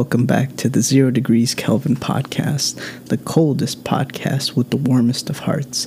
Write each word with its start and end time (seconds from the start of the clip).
Welcome 0.00 0.24
back 0.24 0.56
to 0.56 0.70
the 0.70 0.80
Zero 0.80 1.10
Degrees 1.10 1.54
Kelvin 1.54 1.94
podcast, 1.94 3.04
the 3.08 3.18
coldest 3.18 3.84
podcast 3.84 4.56
with 4.56 4.70
the 4.70 4.78
warmest 4.78 5.28
of 5.28 5.40
hearts. 5.40 5.84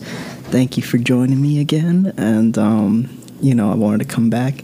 Thank 0.52 0.78
you 0.78 0.84
for 0.84 1.00
joining 1.00 1.42
me 1.42 1.60
again. 1.60 2.14
And, 2.16 2.56
um, 2.56 3.10
you 3.42 3.56
know, 3.56 3.72
I 3.72 3.76
wanted 3.76 4.08
to 4.08 4.16
come 4.16 4.30
back 4.30 4.64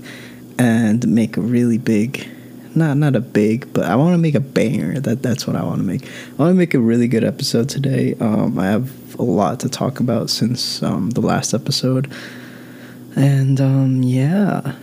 and 0.59 1.05
make 1.07 1.35
a 1.35 1.41
really 1.41 1.79
big, 1.79 2.29
not 2.75 2.97
not 2.97 3.15
a 3.15 3.19
big, 3.21 3.73
but 3.73 3.85
I 3.85 3.95
want 3.95 4.13
to 4.13 4.19
make 4.19 4.35
a 4.35 4.39
banger. 4.39 4.99
That 4.99 5.23
that's 5.23 5.47
what 5.47 5.55
I 5.55 5.63
want 5.63 5.79
to 5.79 5.83
make. 5.83 6.05
I 6.05 6.43
want 6.43 6.51
to 6.51 6.55
make 6.55 6.75
a 6.75 6.79
really 6.79 7.07
good 7.07 7.23
episode 7.23 7.69
today. 7.69 8.13
Um, 8.19 8.59
I 8.59 8.67
have 8.67 9.15
a 9.17 9.23
lot 9.23 9.61
to 9.61 9.69
talk 9.69 9.99
about 9.99 10.29
since 10.29 10.83
um, 10.83 11.09
the 11.09 11.21
last 11.21 11.55
episode, 11.55 12.13
and 13.15 13.59
um, 13.59 14.03
yeah. 14.03 14.75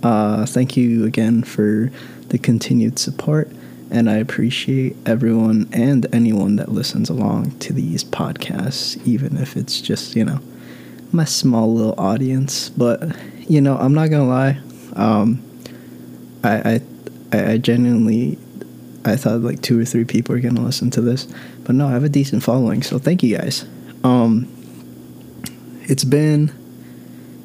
Uh, 0.00 0.46
thank 0.46 0.76
you 0.76 1.04
again 1.04 1.42
for 1.42 1.90
the 2.28 2.38
continued 2.38 2.98
support, 2.98 3.50
and 3.90 4.10
I 4.10 4.16
appreciate 4.16 4.96
everyone 5.06 5.68
and 5.72 6.06
anyone 6.12 6.56
that 6.56 6.70
listens 6.70 7.08
along 7.08 7.58
to 7.60 7.72
these 7.72 8.04
podcasts, 8.04 9.04
even 9.06 9.36
if 9.36 9.56
it's 9.56 9.80
just, 9.80 10.14
you 10.14 10.24
know, 10.24 10.40
my 11.12 11.24
small 11.24 11.72
little 11.72 11.94
audience. 11.98 12.68
But, 12.70 13.02
you 13.48 13.60
know, 13.60 13.76
I'm 13.78 13.94
not 13.94 14.10
gonna 14.10 14.28
lie, 14.28 14.60
um, 14.94 15.42
I, 16.44 16.80
I, 17.32 17.52
I 17.52 17.58
genuinely, 17.58 18.38
I 19.04 19.16
thought 19.16 19.40
like 19.40 19.62
two 19.62 19.80
or 19.80 19.84
three 19.84 20.04
people 20.04 20.34
are 20.34 20.40
gonna 20.40 20.60
listen 20.60 20.90
to 20.92 21.00
this, 21.00 21.26
but 21.64 21.74
no, 21.74 21.88
I 21.88 21.92
have 21.92 22.04
a 22.04 22.08
decent 22.08 22.42
following, 22.42 22.82
so 22.82 22.98
thank 22.98 23.22
you 23.22 23.36
guys. 23.36 23.64
Um, 24.04 24.52
it's 25.84 26.04
been 26.04 26.52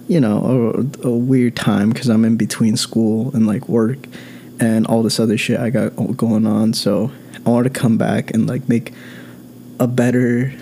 you 0.08 0.20
know 0.20 0.84
a, 1.04 1.08
a 1.08 1.12
weird 1.12 1.56
time 1.56 1.90
because 1.90 2.10
i'm 2.10 2.26
in 2.26 2.36
between 2.36 2.76
school 2.76 3.34
and 3.34 3.48
like 3.48 3.70
work 3.70 3.98
and 4.60 4.86
all 4.88 5.04
this 5.04 5.20
other 5.20 5.38
shit 5.38 5.60
I 5.60 5.70
got 5.70 5.96
going 6.18 6.46
on. 6.46 6.74
So 6.74 7.12
I 7.46 7.50
wanted 7.50 7.74
to 7.74 7.80
come 7.80 7.98
back 7.98 8.32
and 8.32 8.48
like 8.48 8.68
make 8.70 8.94
a 9.80 9.88
better 9.88 10.54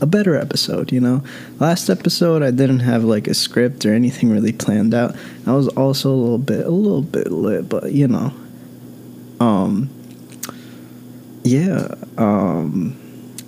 a 0.00 0.06
better 0.06 0.36
episode, 0.36 0.92
you 0.92 1.00
know. 1.00 1.22
Last 1.58 1.88
episode 1.88 2.42
I 2.42 2.50
didn't 2.50 2.80
have 2.80 3.04
like 3.04 3.26
a 3.28 3.34
script 3.34 3.86
or 3.86 3.94
anything 3.94 4.30
really 4.30 4.52
planned 4.52 4.94
out. 4.94 5.16
I 5.46 5.52
was 5.52 5.68
also 5.68 6.10
a 6.10 6.16
little 6.16 6.38
bit 6.38 6.66
a 6.66 6.70
little 6.70 7.02
bit 7.02 7.30
lit, 7.30 7.68
but 7.68 7.92
you 7.92 8.08
know. 8.08 8.32
Um 9.40 9.90
yeah, 11.42 11.94
um 12.18 12.96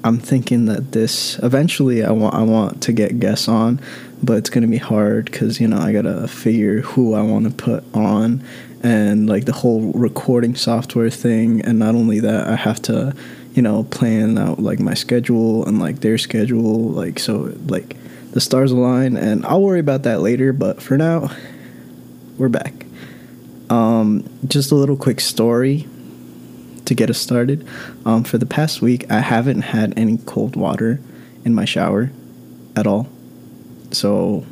I'm 0.05 0.19
thinking 0.19 0.67
that 0.67 0.93
this 0.93 1.39
eventually 1.41 2.05
I 2.05 2.12
want 2.12 2.35
I 2.35 2.43
want 2.43 2.83
to 2.85 2.93
get 2.93 3.19
guests 3.19 3.49
on, 3.49 3.81
but 4.23 4.39
it's 4.39 4.51
gonna 4.51 4.69
be 4.69 4.79
hard 4.79 5.27
because 5.27 5.61
you 5.61 5.69
know 5.69 5.79
I 5.79 5.93
gotta 5.93 6.29
figure 6.29 6.81
who 6.81 7.15
I 7.15 7.23
want 7.23 7.45
to 7.47 7.51
put 7.51 7.85
on 7.95 8.45
and 8.83 9.29
like 9.29 9.45
the 9.45 9.53
whole 9.53 9.93
recording 9.93 10.55
software 10.55 11.11
thing. 11.11 11.61
And 11.62 11.79
not 11.79 11.95
only 11.95 12.21
that 12.21 12.48
i 12.48 12.57
have 12.57 12.81
to 12.83 13.15
you 13.55 13.62
know 13.62 13.84
plan 13.84 14.39
out 14.39 14.59
like 14.61 14.79
my 14.79 14.95
schedule 14.95 15.65
and 15.67 15.79
like 15.79 16.01
their 16.01 16.19
schedule 16.19 16.91
like 16.91 17.19
so 17.19 17.55
like 17.67 17.97
the 18.33 18.41
stars 18.41 18.71
align. 18.71 19.17
And 19.17 19.45
i'll 19.47 19.62
worry 19.62 19.81
about 19.81 20.05
that 20.05 20.21
later 20.21 20.53
but 20.53 20.83
for 20.83 20.97
now 20.97 21.31
we're 22.37 22.49
back. 22.49 22.87
Um, 23.69 24.28
just 24.47 24.71
a 24.71 24.75
little 24.75 24.97
quick 24.97 25.21
story 25.21 25.87
to 26.87 26.95
get 26.95 27.10
us 27.10 27.19
started. 27.19 27.66
Um, 28.06 28.25
for 28.25 28.39
the 28.39 28.47
past 28.47 28.81
week 28.81 29.10
i 29.10 29.21
haven't 29.21 29.62
had 29.62 29.99
any 29.99 30.19
cold 30.19 30.56
water 30.56 31.00
in 31.45 31.55
my 31.55 31.65
shower 31.65 32.10
at 32.77 32.87
all. 32.87 33.09
So 33.91 34.47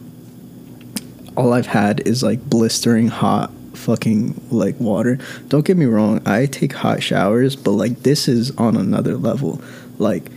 all 1.36 1.52
i've 1.52 1.66
had 1.66 2.00
is 2.00 2.22
like 2.22 2.42
blistering 2.48 3.08
hot 3.08 3.52
fucking 3.76 4.48
like 4.50 4.78
water. 4.80 5.18
Don't 5.48 5.64
get 5.64 5.76
me 5.76 5.86
wrong, 5.86 6.26
I 6.26 6.46
take 6.46 6.72
hot 6.72 7.02
showers, 7.02 7.56
but 7.56 7.72
like 7.72 8.02
this 8.02 8.28
is 8.28 8.50
on 8.56 8.76
another 8.76 9.16
level. 9.16 9.60
Like 9.98 10.30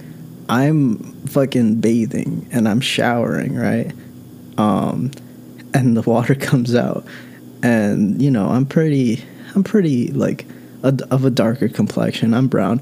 I'm 0.47 0.97
fucking 1.27 1.81
bathing 1.81 2.47
and 2.51 2.67
I'm 2.67 2.81
showering, 2.81 3.55
right? 3.55 3.91
Um 4.57 5.11
and 5.73 5.95
the 5.95 6.01
water 6.01 6.35
comes 6.49 6.75
out 6.75 7.05
and 7.63 8.21
you 8.21 8.31
know, 8.31 8.47
I'm 8.49 8.65
pretty 8.65 9.23
I'm 9.55 9.63
pretty 9.63 10.11
like 10.11 10.45
a, 10.83 10.97
of 11.11 11.25
a 11.25 11.29
darker 11.29 11.69
complexion. 11.69 12.33
I'm 12.33 12.47
brown. 12.47 12.81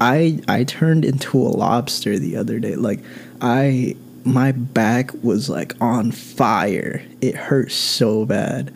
I 0.00 0.40
I 0.48 0.64
turned 0.64 1.04
into 1.04 1.40
a 1.40 1.48
lobster 1.48 2.18
the 2.18 2.36
other 2.36 2.58
day. 2.58 2.76
Like 2.76 3.00
I 3.40 3.96
my 4.24 4.52
back 4.52 5.12
was 5.22 5.48
like 5.48 5.74
on 5.80 6.10
fire. 6.10 7.02
It 7.20 7.34
hurt 7.34 7.70
so 7.70 8.26
bad 8.26 8.74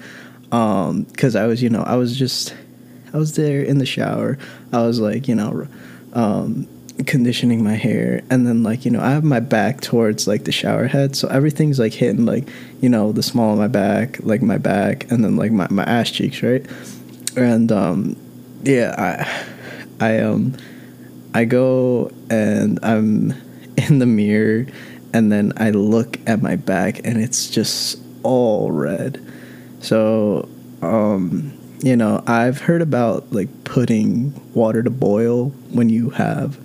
um 0.52 1.02
because 1.04 1.36
i 1.36 1.46
was 1.46 1.62
you 1.62 1.70
know 1.70 1.82
i 1.82 1.96
was 1.96 2.16
just 2.16 2.54
i 3.12 3.16
was 3.16 3.36
there 3.36 3.62
in 3.62 3.78
the 3.78 3.86
shower. 3.86 4.38
I 4.72 4.82
was 4.82 5.00
like 5.00 5.28
you 5.28 5.34
know 5.34 5.66
um 6.12 6.68
conditioning 7.06 7.64
my 7.64 7.74
hair. 7.74 8.22
And 8.30 8.46
then 8.46 8.62
like 8.62 8.84
you 8.84 8.90
know 8.90 9.00
i 9.00 9.10
have 9.10 9.24
my 9.24 9.40
back 9.40 9.80
towards 9.80 10.26
like 10.26 10.44
the 10.44 10.52
shower 10.52 10.86
head. 10.86 11.16
So 11.16 11.28
everything's 11.28 11.78
like 11.78 11.92
hitting 11.92 12.26
like 12.26 12.48
you 12.80 12.88
know 12.88 13.12
the 13.12 13.22
small 13.22 13.52
of 13.52 13.58
my 13.58 13.68
back 13.68 14.18
like 14.22 14.42
my 14.42 14.58
back 14.58 15.10
and 15.10 15.24
then 15.24 15.36
like 15.36 15.52
my, 15.52 15.66
my 15.70 15.84
ass 15.84 16.10
cheeks 16.10 16.42
right? 16.42 16.66
And 17.36 17.70
um 17.72 18.16
yeah 18.62 18.94
i 20.00 20.06
i 20.06 20.18
um 20.18 20.54
i 21.34 21.44
go 21.44 22.10
and 22.28 22.78
i'm 22.82 23.32
in 23.76 23.98
the 23.98 24.06
mirror 24.06 24.66
and 25.14 25.32
then 25.32 25.52
i 25.56 25.70
look 25.70 26.18
at 26.28 26.42
my 26.42 26.56
back 26.56 27.00
and 27.04 27.16
it's 27.18 27.48
just 27.48 27.98
all 28.22 28.70
red 28.70 29.24
so, 29.80 30.48
um, 30.82 31.52
you 31.82 31.96
know, 31.96 32.22
I've 32.26 32.60
heard 32.60 32.82
about 32.82 33.32
like 33.32 33.64
putting 33.64 34.34
water 34.54 34.82
to 34.82 34.90
boil 34.90 35.48
when 35.70 35.88
you 35.88 36.10
have 36.10 36.58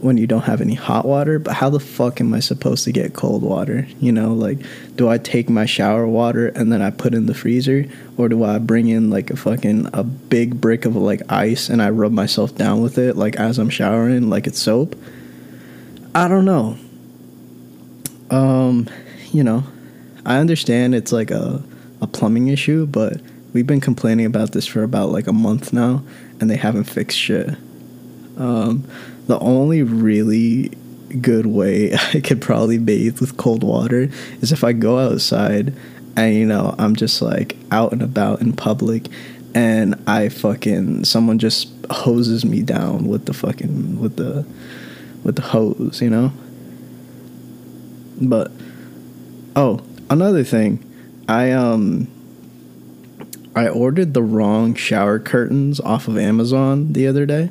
when 0.00 0.18
you 0.18 0.26
don't 0.26 0.42
have 0.42 0.60
any 0.60 0.74
hot 0.74 1.06
water, 1.06 1.38
but 1.38 1.54
how 1.54 1.70
the 1.70 1.80
fuck 1.80 2.20
am 2.20 2.34
I 2.34 2.40
supposed 2.40 2.84
to 2.84 2.92
get 2.92 3.14
cold 3.14 3.42
water? 3.42 3.88
You 3.98 4.12
know, 4.12 4.34
like 4.34 4.58
do 4.94 5.08
I 5.08 5.16
take 5.16 5.48
my 5.48 5.64
shower 5.64 6.06
water 6.06 6.48
and 6.48 6.70
then 6.70 6.82
I 6.82 6.90
put 6.90 7.14
in 7.14 7.26
the 7.26 7.34
freezer 7.34 7.86
or 8.18 8.28
do 8.28 8.44
I 8.44 8.58
bring 8.58 8.88
in 8.88 9.08
like 9.08 9.30
a 9.30 9.36
fucking 9.36 9.88
a 9.94 10.04
big 10.04 10.60
brick 10.60 10.84
of 10.84 10.96
like 10.96 11.22
ice 11.32 11.70
and 11.70 11.80
I 11.80 11.90
rub 11.90 12.12
myself 12.12 12.54
down 12.54 12.82
with 12.82 12.98
it 12.98 13.16
like 13.16 13.36
as 13.36 13.58
I'm 13.58 13.70
showering 13.70 14.28
like 14.28 14.46
it's 14.46 14.60
soap? 14.60 14.94
I 16.14 16.28
don't 16.28 16.44
know. 16.44 16.76
Um, 18.30 18.88
you 19.32 19.44
know, 19.44 19.64
I 20.26 20.38
understand 20.38 20.94
it's 20.94 21.12
like 21.12 21.30
a 21.30 21.62
a 22.00 22.06
plumbing 22.06 22.48
issue, 22.48 22.86
but 22.86 23.20
we've 23.52 23.66
been 23.66 23.80
complaining 23.80 24.26
about 24.26 24.52
this 24.52 24.66
for 24.66 24.82
about 24.82 25.10
like 25.10 25.26
a 25.26 25.32
month 25.32 25.72
now, 25.72 26.02
and 26.40 26.50
they 26.50 26.56
haven't 26.56 26.84
fixed 26.84 27.18
shit. 27.18 27.50
Um, 28.36 28.84
the 29.26 29.38
only 29.38 29.82
really 29.82 30.72
good 31.20 31.46
way 31.46 31.94
I 32.14 32.20
could 32.20 32.40
probably 32.40 32.78
bathe 32.78 33.20
with 33.20 33.36
cold 33.36 33.62
water 33.62 34.08
is 34.40 34.52
if 34.52 34.62
I 34.62 34.72
go 34.72 34.98
outside 34.98 35.72
and 36.16 36.34
you 36.34 36.44
know 36.44 36.74
I'm 36.78 36.96
just 36.96 37.22
like 37.22 37.56
out 37.70 37.92
and 37.92 38.02
about 38.02 38.40
in 38.40 38.52
public 38.52 39.08
and 39.54 39.94
I 40.06 40.28
fucking 40.28 41.04
someone 41.04 41.38
just 41.38 41.70
hoses 41.90 42.44
me 42.44 42.62
down 42.62 43.08
with 43.08 43.24
the 43.24 43.32
fucking 43.32 43.98
with 43.98 44.16
the 44.16 44.44
with 45.24 45.36
the 45.36 45.42
hose, 45.42 46.00
you 46.00 46.10
know? 46.10 46.32
But 48.20 48.52
oh, 49.56 49.80
another 50.10 50.44
thing 50.44 50.84
I 51.28 51.52
um 51.52 52.08
I 53.56 53.68
ordered 53.68 54.12
the 54.12 54.22
wrong 54.22 54.74
shower 54.74 55.18
curtains 55.18 55.80
off 55.80 56.08
of 56.08 56.18
Amazon 56.18 56.92
the 56.92 57.06
other 57.06 57.24
day. 57.24 57.48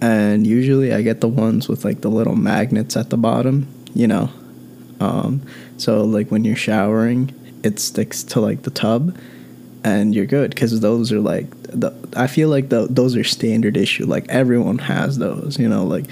And 0.00 0.44
usually 0.44 0.92
I 0.92 1.02
get 1.02 1.20
the 1.20 1.28
ones 1.28 1.68
with 1.68 1.84
like 1.84 2.00
the 2.00 2.10
little 2.10 2.34
magnets 2.34 2.96
at 2.96 3.10
the 3.10 3.16
bottom, 3.16 3.68
you 3.94 4.08
know. 4.08 4.30
Um, 4.98 5.42
so 5.76 6.02
like 6.02 6.30
when 6.30 6.44
you're 6.44 6.56
showering, 6.56 7.32
it 7.62 7.78
sticks 7.78 8.24
to 8.24 8.40
like 8.40 8.62
the 8.62 8.70
tub 8.70 9.16
and 9.84 10.14
you're 10.14 10.26
good 10.26 10.50
because 10.50 10.80
those 10.80 11.12
are 11.12 11.20
like 11.20 11.48
the, 11.62 11.94
I 12.16 12.26
feel 12.26 12.48
like 12.48 12.68
the, 12.68 12.88
those 12.90 13.14
are 13.16 13.24
standard 13.24 13.76
issue. 13.76 14.04
Like 14.04 14.26
everyone 14.28 14.78
has 14.78 15.18
those, 15.18 15.58
you 15.60 15.68
know, 15.68 15.84
like 15.84 16.06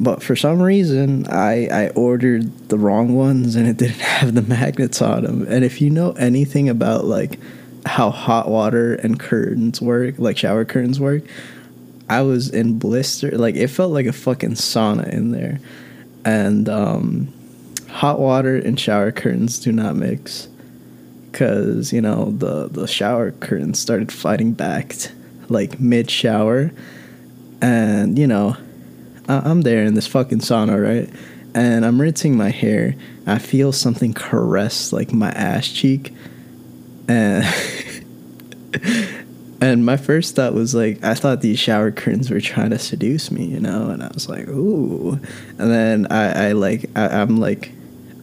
but 0.00 0.22
for 0.22 0.34
some 0.34 0.62
reason, 0.62 1.26
I, 1.28 1.66
I 1.66 1.88
ordered 1.90 2.70
the 2.70 2.78
wrong 2.78 3.14
ones 3.14 3.54
and 3.54 3.68
it 3.68 3.76
didn't 3.76 4.00
have 4.00 4.34
the 4.34 4.42
magnets 4.42 5.02
on 5.02 5.24
them. 5.24 5.46
And 5.46 5.62
if 5.62 5.80
you 5.82 5.90
know 5.90 6.12
anything 6.12 6.70
about 6.70 7.04
like 7.04 7.38
how 7.84 8.10
hot 8.10 8.48
water 8.48 8.94
and 8.94 9.20
curtains 9.20 9.80
work, 9.80 10.18
like 10.18 10.38
shower 10.38 10.64
curtains 10.64 10.98
work, 10.98 11.22
I 12.08 12.22
was 12.22 12.48
in 12.48 12.78
blister. 12.78 13.30
Like 13.36 13.56
it 13.56 13.68
felt 13.68 13.92
like 13.92 14.06
a 14.06 14.12
fucking 14.12 14.52
sauna 14.52 15.06
in 15.12 15.32
there. 15.32 15.60
And 16.24 16.68
um, 16.70 17.32
hot 17.90 18.18
water 18.18 18.56
and 18.56 18.80
shower 18.80 19.12
curtains 19.12 19.58
do 19.58 19.70
not 19.70 19.96
mix 19.96 20.48
because 21.30 21.92
you 21.92 22.00
know 22.00 22.32
the 22.32 22.68
the 22.68 22.86
shower 22.86 23.30
curtains 23.30 23.78
started 23.78 24.10
fighting 24.10 24.52
back 24.52 24.96
like 25.48 25.78
mid 25.78 26.10
shower 26.10 26.72
and 27.62 28.18
you 28.18 28.26
know 28.26 28.56
I'm 29.38 29.62
there 29.62 29.84
in 29.84 29.94
this 29.94 30.06
fucking 30.06 30.40
sauna, 30.40 30.82
right? 30.82 31.08
And 31.54 31.84
I'm 31.84 32.00
rinsing 32.00 32.36
my 32.36 32.50
hair. 32.50 32.94
I 33.26 33.38
feel 33.38 33.72
something 33.72 34.12
caress 34.12 34.92
like 34.92 35.12
my 35.12 35.30
ass 35.30 35.68
cheek, 35.68 36.14
and 37.08 37.44
And 39.62 39.84
my 39.84 39.98
first 39.98 40.36
thought 40.36 40.54
was 40.54 40.74
like, 40.74 41.04
I 41.04 41.14
thought 41.14 41.42
these 41.42 41.58
shower 41.58 41.90
curtains 41.90 42.30
were 42.30 42.40
trying 42.40 42.70
to 42.70 42.78
seduce 42.78 43.30
me, 43.30 43.44
you 43.44 43.60
know? 43.60 43.90
And 43.90 44.02
I 44.02 44.08
was 44.14 44.26
like, 44.26 44.48
ooh. 44.48 45.20
And 45.58 45.70
then 45.70 46.06
I, 46.10 46.48
I 46.48 46.52
like, 46.52 46.86
I, 46.96 47.08
I'm 47.20 47.38
like, 47.38 47.72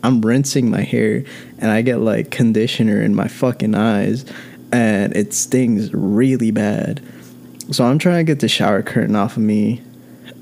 I'm 0.03 0.21
rinsing 0.21 0.71
my 0.71 0.81
hair 0.81 1.23
and 1.59 1.69
I 1.69 1.83
get 1.83 1.99
like 1.99 2.31
conditioner 2.31 3.01
in 3.01 3.13
my 3.13 3.27
fucking 3.27 3.75
eyes 3.75 4.25
and 4.71 5.15
it 5.15 5.33
stings 5.33 5.93
really 5.93 6.49
bad. 6.49 7.03
So 7.71 7.85
I'm 7.85 7.99
trying 7.99 8.25
to 8.25 8.31
get 8.31 8.39
the 8.39 8.47
shower 8.47 8.81
curtain 8.81 9.15
off 9.15 9.37
of 9.37 9.43
me, 9.43 9.83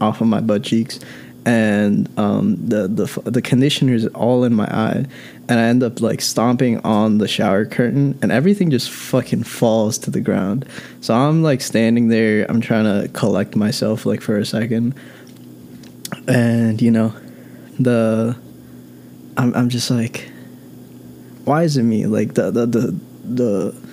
off 0.02 0.22
of 0.22 0.28
my 0.28 0.42
butt 0.42 0.64
cheeks, 0.64 1.00
and 1.46 2.10
um, 2.18 2.56
the 2.68 2.88
the 2.88 3.30
the 3.30 3.42
conditioner 3.42 3.94
is 3.94 4.08
all 4.08 4.44
in 4.44 4.54
my 4.54 4.66
eye, 4.66 5.06
and 5.48 5.60
I 5.60 5.64
end 5.64 5.84
up 5.84 6.02
like 6.02 6.22
stomping 6.22 6.80
on 6.80 7.20
the 7.20 7.28
shower 7.28 7.66
curtain, 7.66 8.18
and 8.22 8.32
everything 8.32 8.72
just 8.72 8.90
fucking 8.90 9.44
falls 9.44 9.98
to 10.00 10.12
the 10.12 10.22
ground. 10.22 10.66
So 11.02 11.14
I'm 11.14 11.44
like 11.44 11.62
standing 11.62 12.08
there, 12.08 12.46
I'm 12.50 12.62
trying 12.62 12.86
to 12.86 13.08
collect 13.10 13.56
myself 13.56 14.06
like 14.06 14.22
for 14.22 14.38
a 14.38 14.46
second, 14.46 14.96
and 16.28 16.82
you 16.82 16.92
know, 16.92 17.14
the 17.80 18.36
I'm 19.38 19.54
I'm 19.54 19.70
just 19.70 19.92
like, 19.92 20.30
why 21.44 21.64
is 21.64 21.78
it 21.78 21.84
me? 21.84 22.08
Like 22.08 22.34
the 22.34 22.50
the 22.50 22.66
the 22.66 23.00
the 23.24 23.85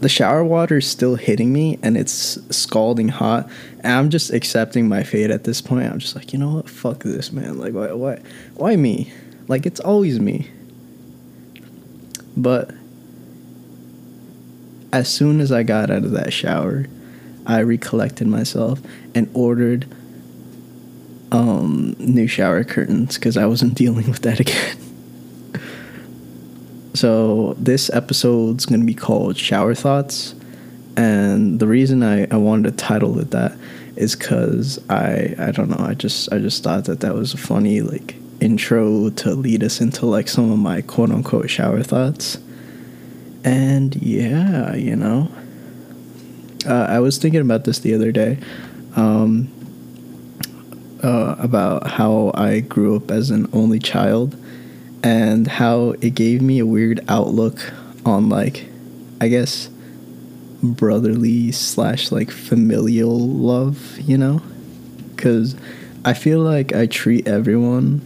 the 0.00 0.08
shower 0.08 0.44
water 0.44 0.78
is 0.78 0.86
still 0.86 1.16
hitting 1.16 1.52
me 1.52 1.78
and 1.82 1.96
it's 1.96 2.38
scalding 2.56 3.08
hot. 3.08 3.48
And 3.80 3.92
i'm 3.92 4.10
just 4.10 4.32
accepting 4.32 4.88
my 4.88 5.02
fate 5.02 5.30
at 5.30 5.44
this 5.44 5.60
point. 5.60 5.90
I'm 5.90 5.98
just 5.98 6.14
like 6.14 6.32
you 6.32 6.38
know 6.38 6.56
what? 6.56 6.68
Fuck 6.68 7.02
this 7.04 7.32
man. 7.32 7.58
Like 7.58 7.72
why 7.72 7.92
why 7.92 8.22
why 8.54 8.76
me? 8.76 9.12
Like 9.48 9.66
it's 9.66 9.80
always 9.80 10.20
me. 10.20 10.50
But 12.36 12.70
as 14.92 15.08
soon 15.08 15.40
as 15.40 15.52
i 15.52 15.62
got 15.62 15.90
out 15.90 16.04
of 16.04 16.12
that 16.12 16.32
shower 16.32 16.86
i 17.46 17.60
recollected 17.60 18.26
myself 18.26 18.80
and 19.14 19.28
ordered 19.34 19.86
um 21.30 21.94
new 21.98 22.26
shower 22.26 22.64
curtains 22.64 23.16
because 23.16 23.36
i 23.36 23.44
wasn't 23.44 23.74
dealing 23.82 24.08
with 24.08 24.22
that 24.22 24.40
again 24.40 24.76
so 26.98 27.54
this 27.58 27.90
episode's 27.90 28.66
gonna 28.66 28.84
be 28.84 28.92
called 28.92 29.36
Shower 29.36 29.72
Thoughts, 29.72 30.34
and 30.96 31.60
the 31.60 31.68
reason 31.68 32.02
I, 32.02 32.26
I 32.28 32.36
wanted 32.36 32.70
to 32.70 32.76
title 32.76 33.20
it 33.20 33.30
that 33.30 33.56
is 33.94 34.16
because 34.16 34.80
I 34.90 35.36
I 35.38 35.52
don't 35.52 35.70
know 35.70 35.78
I 35.78 35.94
just 35.94 36.32
I 36.32 36.38
just 36.38 36.64
thought 36.64 36.86
that 36.86 36.98
that 37.00 37.14
was 37.14 37.34
a 37.34 37.36
funny 37.36 37.82
like 37.82 38.16
intro 38.40 39.10
to 39.10 39.34
lead 39.34 39.62
us 39.62 39.80
into 39.80 40.06
like 40.06 40.26
some 40.26 40.50
of 40.50 40.58
my 40.58 40.80
quote 40.80 41.12
unquote 41.12 41.48
shower 41.48 41.84
thoughts, 41.84 42.38
and 43.44 43.94
yeah 44.02 44.74
you 44.74 44.96
know 44.96 45.30
uh, 46.66 46.86
I 46.88 46.98
was 46.98 47.16
thinking 47.18 47.42
about 47.42 47.62
this 47.62 47.78
the 47.78 47.94
other 47.94 48.10
day. 48.10 48.38
Um, 48.96 49.52
uh, 51.00 51.36
about 51.38 51.86
how 51.86 52.32
I 52.34 52.58
grew 52.58 52.96
up 52.96 53.12
as 53.12 53.30
an 53.30 53.48
only 53.52 53.78
child 53.78 54.36
and 55.02 55.46
how 55.46 55.90
it 56.00 56.14
gave 56.14 56.42
me 56.42 56.58
a 56.58 56.66
weird 56.66 57.00
outlook 57.08 57.72
on 58.04 58.28
like 58.28 58.66
I 59.20 59.28
guess 59.28 59.68
brotherly 60.62 61.52
slash 61.52 62.10
like 62.10 62.30
familial 62.30 63.18
love, 63.18 63.98
you 63.98 64.18
know? 64.18 64.42
Cause 65.16 65.56
I 66.04 66.14
feel 66.14 66.40
like 66.40 66.74
I 66.74 66.86
treat 66.86 67.26
everyone 67.26 68.02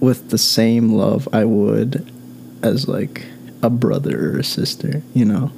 with 0.00 0.30
the 0.30 0.38
same 0.38 0.92
love 0.92 1.28
I 1.32 1.44
would 1.44 2.10
as 2.62 2.88
like 2.88 3.26
a 3.62 3.70
brother 3.70 4.32
or 4.32 4.38
a 4.38 4.44
sister, 4.44 5.02
you 5.14 5.24
know? 5.24 5.52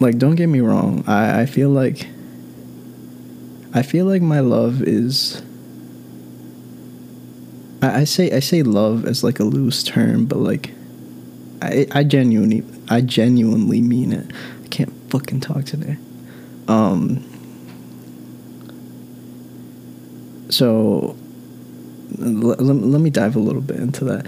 Like 0.00 0.18
don't 0.18 0.36
get 0.36 0.48
me 0.48 0.60
wrong, 0.60 1.04
I, 1.06 1.42
I 1.42 1.46
feel 1.46 1.70
like 1.70 2.08
I 3.74 3.82
feel 3.82 4.06
like 4.06 4.22
my 4.22 4.40
love 4.40 4.82
is 4.82 5.42
I, 7.86 8.00
I 8.00 8.04
say 8.04 8.32
I 8.32 8.40
say 8.40 8.62
love 8.62 9.06
as 9.06 9.22
like 9.22 9.40
a 9.40 9.44
loose 9.44 9.82
term, 9.82 10.26
but 10.26 10.38
like 10.38 10.72
I 11.62 11.86
I 11.92 12.04
genuinely 12.04 12.64
I 12.88 13.00
genuinely 13.00 13.80
mean 13.80 14.12
it. 14.12 14.30
I 14.64 14.68
can't 14.68 14.92
fucking 15.10 15.40
talk 15.40 15.64
today. 15.64 15.96
Um 16.68 17.24
so 20.48 21.16
let, 22.18 22.60
let 22.60 23.00
me 23.00 23.10
dive 23.10 23.36
a 23.36 23.40
little 23.40 23.60
bit 23.60 23.76
into 23.76 24.04
that. 24.04 24.26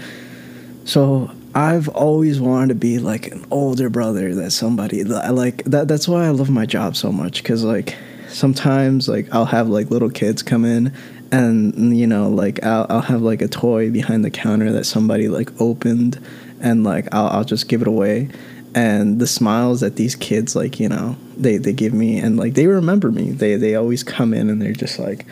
So 0.83 1.31
I've 1.55 1.87
always 1.89 2.39
wanted 2.39 2.69
to 2.69 2.75
be 2.75 2.99
like 2.99 3.27
an 3.27 3.45
older 3.51 3.89
brother 3.89 4.35
that 4.35 4.51
somebody 4.51 5.03
like 5.03 5.63
that 5.65 5.87
that's 5.87 6.07
why 6.07 6.25
I 6.25 6.29
love 6.29 6.49
my 6.49 6.65
job 6.65 6.95
so 6.95 7.11
much 7.11 7.43
cuz 7.43 7.63
like 7.63 7.95
sometimes 8.27 9.07
like 9.07 9.27
I'll 9.31 9.45
have 9.45 9.69
like 9.69 9.89
little 9.89 10.09
kids 10.09 10.43
come 10.43 10.65
in 10.65 10.93
and 11.31 11.97
you 11.97 12.07
know 12.07 12.29
like 12.29 12.63
I'll, 12.63 12.85
I'll 12.89 13.01
have 13.01 13.21
like 13.21 13.41
a 13.41 13.47
toy 13.47 13.91
behind 13.91 14.25
the 14.25 14.31
counter 14.31 14.71
that 14.71 14.85
somebody 14.85 15.27
like 15.27 15.49
opened 15.61 16.23
and 16.59 16.83
like 16.83 17.07
I'll, 17.13 17.27
I'll 17.27 17.43
just 17.43 17.67
give 17.67 17.81
it 17.81 17.87
away. 17.87 18.29
And 18.75 19.19
the 19.19 19.25
smiles 19.25 19.79
that 19.81 19.95
these 19.95 20.15
kids 20.15 20.55
like 20.55 20.79
you 20.79 20.89
know 20.89 21.17
they, 21.35 21.57
they 21.57 21.73
give 21.73 21.93
me 21.93 22.19
and 22.19 22.37
like 22.37 22.53
they 22.53 22.67
remember 22.67 23.11
me. 23.11 23.31
They 23.31 23.55
they 23.55 23.75
always 23.75 24.03
come 24.03 24.33
in 24.33 24.49
and 24.49 24.61
they're 24.61 24.73
just 24.73 24.99
like 24.99 25.25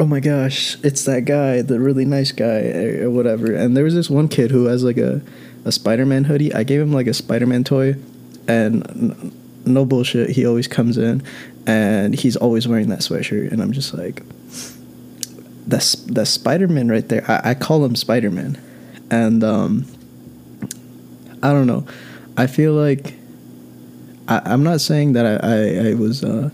oh 0.00 0.06
my 0.06 0.18
gosh 0.18 0.76
it's 0.82 1.04
that 1.04 1.24
guy 1.24 1.62
the 1.62 1.78
really 1.78 2.04
nice 2.04 2.32
guy 2.32 2.70
or, 2.72 3.06
or 3.06 3.10
whatever. 3.10 3.54
And 3.54 3.76
there 3.76 3.84
was 3.84 3.94
this 3.94 4.10
one 4.10 4.28
kid 4.28 4.50
who 4.50 4.66
has 4.66 4.82
like 4.82 4.98
a, 4.98 5.22
a 5.64 5.72
spider-man 5.72 6.24
hoodie. 6.24 6.52
I 6.52 6.64
gave 6.64 6.80
him 6.80 6.92
like 6.92 7.06
a 7.06 7.14
spider-man 7.14 7.64
toy 7.64 7.94
and 8.48 9.32
no 9.64 9.84
bullshit 9.84 10.30
he 10.30 10.44
always 10.44 10.68
comes 10.68 10.98
in 10.98 11.22
and 11.66 12.14
he's 12.14 12.36
always 12.36 12.68
wearing 12.68 12.88
that 12.88 12.98
sweatshirt. 13.00 13.52
And 13.52 13.62
i'm 13.62 13.72
just 13.72 13.94
like 13.94 14.22
the 15.66 16.04
the 16.06 16.26
Spider 16.26 16.68
Man 16.68 16.88
right 16.88 17.08
there. 17.08 17.24
I, 17.28 17.50
I 17.50 17.54
call 17.54 17.84
him 17.84 17.96
Spider 17.96 18.30
Man, 18.30 18.60
and 19.10 19.42
um, 19.42 19.86
I 21.42 21.52
don't 21.52 21.66
know. 21.66 21.86
I 22.36 22.46
feel 22.46 22.72
like 22.72 23.14
I, 24.28 24.52
am 24.52 24.62
not 24.62 24.80
saying 24.80 25.12
that 25.14 25.26
I 25.26 25.88
I, 25.88 25.90
I 25.90 25.94
was 25.94 26.22
uh, 26.22 26.50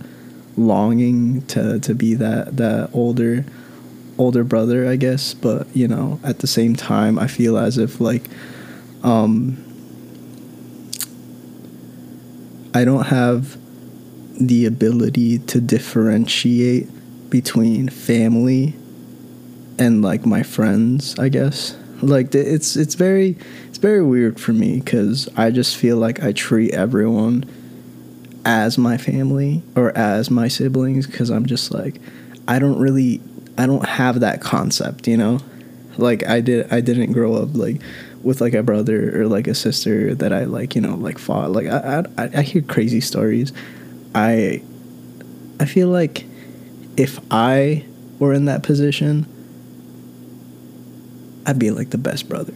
longing 0.56 1.42
to 1.46 1.80
to 1.80 1.94
be 1.94 2.14
that 2.14 2.56
that 2.56 2.90
older 2.92 3.44
older 4.18 4.44
brother, 4.44 4.88
I 4.88 4.96
guess, 4.96 5.34
but 5.34 5.66
you 5.74 5.88
know, 5.88 6.20
at 6.22 6.40
the 6.40 6.46
same 6.46 6.76
time, 6.76 7.18
I 7.18 7.26
feel 7.26 7.56
as 7.56 7.78
if 7.78 8.00
like 8.00 8.24
um, 9.02 9.64
I 12.74 12.84
don't 12.84 13.06
have 13.06 13.56
the 14.38 14.66
ability 14.66 15.38
to 15.38 15.60
differentiate 15.60 16.88
between 17.30 17.88
family 17.88 18.74
and 19.80 20.02
like 20.02 20.24
my 20.26 20.44
friends, 20.44 21.18
I 21.18 21.30
guess. 21.30 21.76
Like 22.02 22.34
it's 22.34 22.76
it's 22.76 22.94
very 22.94 23.36
it's 23.68 23.78
very 23.78 24.02
weird 24.02 24.38
for 24.38 24.52
me 24.52 24.80
cuz 24.80 25.28
I 25.36 25.50
just 25.50 25.76
feel 25.76 25.96
like 25.96 26.22
I 26.22 26.32
treat 26.32 26.72
everyone 26.72 27.44
as 28.44 28.78
my 28.78 28.96
family 28.96 29.62
or 29.74 29.96
as 29.96 30.30
my 30.30 30.48
siblings 30.48 31.06
cuz 31.06 31.30
I'm 31.30 31.46
just 31.46 31.74
like 31.74 32.00
I 32.46 32.58
don't 32.58 32.78
really 32.78 33.20
I 33.58 33.66
don't 33.66 33.86
have 33.86 34.20
that 34.20 34.40
concept, 34.40 35.08
you 35.08 35.16
know? 35.16 35.40
Like 35.98 36.26
I 36.26 36.40
did 36.40 36.72
I 36.72 36.80
didn't 36.80 37.12
grow 37.12 37.34
up 37.34 37.54
like 37.54 37.80
with 38.22 38.40
like 38.40 38.54
a 38.54 38.62
brother 38.62 39.20
or 39.20 39.26
like 39.26 39.46
a 39.46 39.54
sister 39.54 40.14
that 40.14 40.32
I 40.32 40.44
like, 40.44 40.74
you 40.74 40.80
know, 40.80 40.94
like 40.94 41.18
fought. 41.18 41.52
Like 41.52 41.66
I 41.66 42.04
I 42.16 42.30
I 42.36 42.42
hear 42.42 42.62
crazy 42.62 43.00
stories. 43.00 43.52
I 44.14 44.62
I 45.58 45.64
feel 45.66 45.88
like 45.88 46.24
if 46.96 47.20
I 47.30 47.84
were 48.18 48.32
in 48.34 48.44
that 48.46 48.62
position, 48.62 49.26
I'd 51.46 51.58
be 51.58 51.70
like 51.70 51.90
the 51.90 51.98
best 51.98 52.28
brother. 52.28 52.54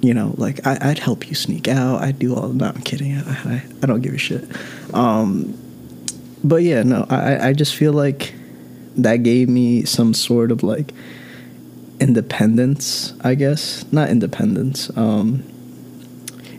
You 0.00 0.12
know, 0.12 0.34
like 0.36 0.66
I, 0.66 0.88
would 0.88 0.98
help 0.98 1.28
you 1.28 1.34
sneak 1.34 1.66
out. 1.66 2.02
I'd 2.02 2.18
do 2.18 2.34
all. 2.34 2.48
No, 2.48 2.66
I'm 2.66 2.82
kidding. 2.82 3.16
I, 3.16 3.30
I, 3.30 3.62
I 3.82 3.86
don't 3.86 4.02
give 4.02 4.14
a 4.14 4.18
shit. 4.18 4.44
Um, 4.92 5.58
but 6.42 6.62
yeah, 6.62 6.82
no, 6.82 7.06
I, 7.08 7.48
I 7.48 7.52
just 7.54 7.74
feel 7.74 7.92
like 7.92 8.34
that 8.96 9.22
gave 9.22 9.48
me 9.48 9.84
some 9.84 10.12
sort 10.12 10.50
of 10.50 10.62
like 10.62 10.92
independence, 12.00 13.14
I 13.22 13.34
guess. 13.34 13.90
Not 13.92 14.10
independence, 14.10 14.94
um, 14.96 15.42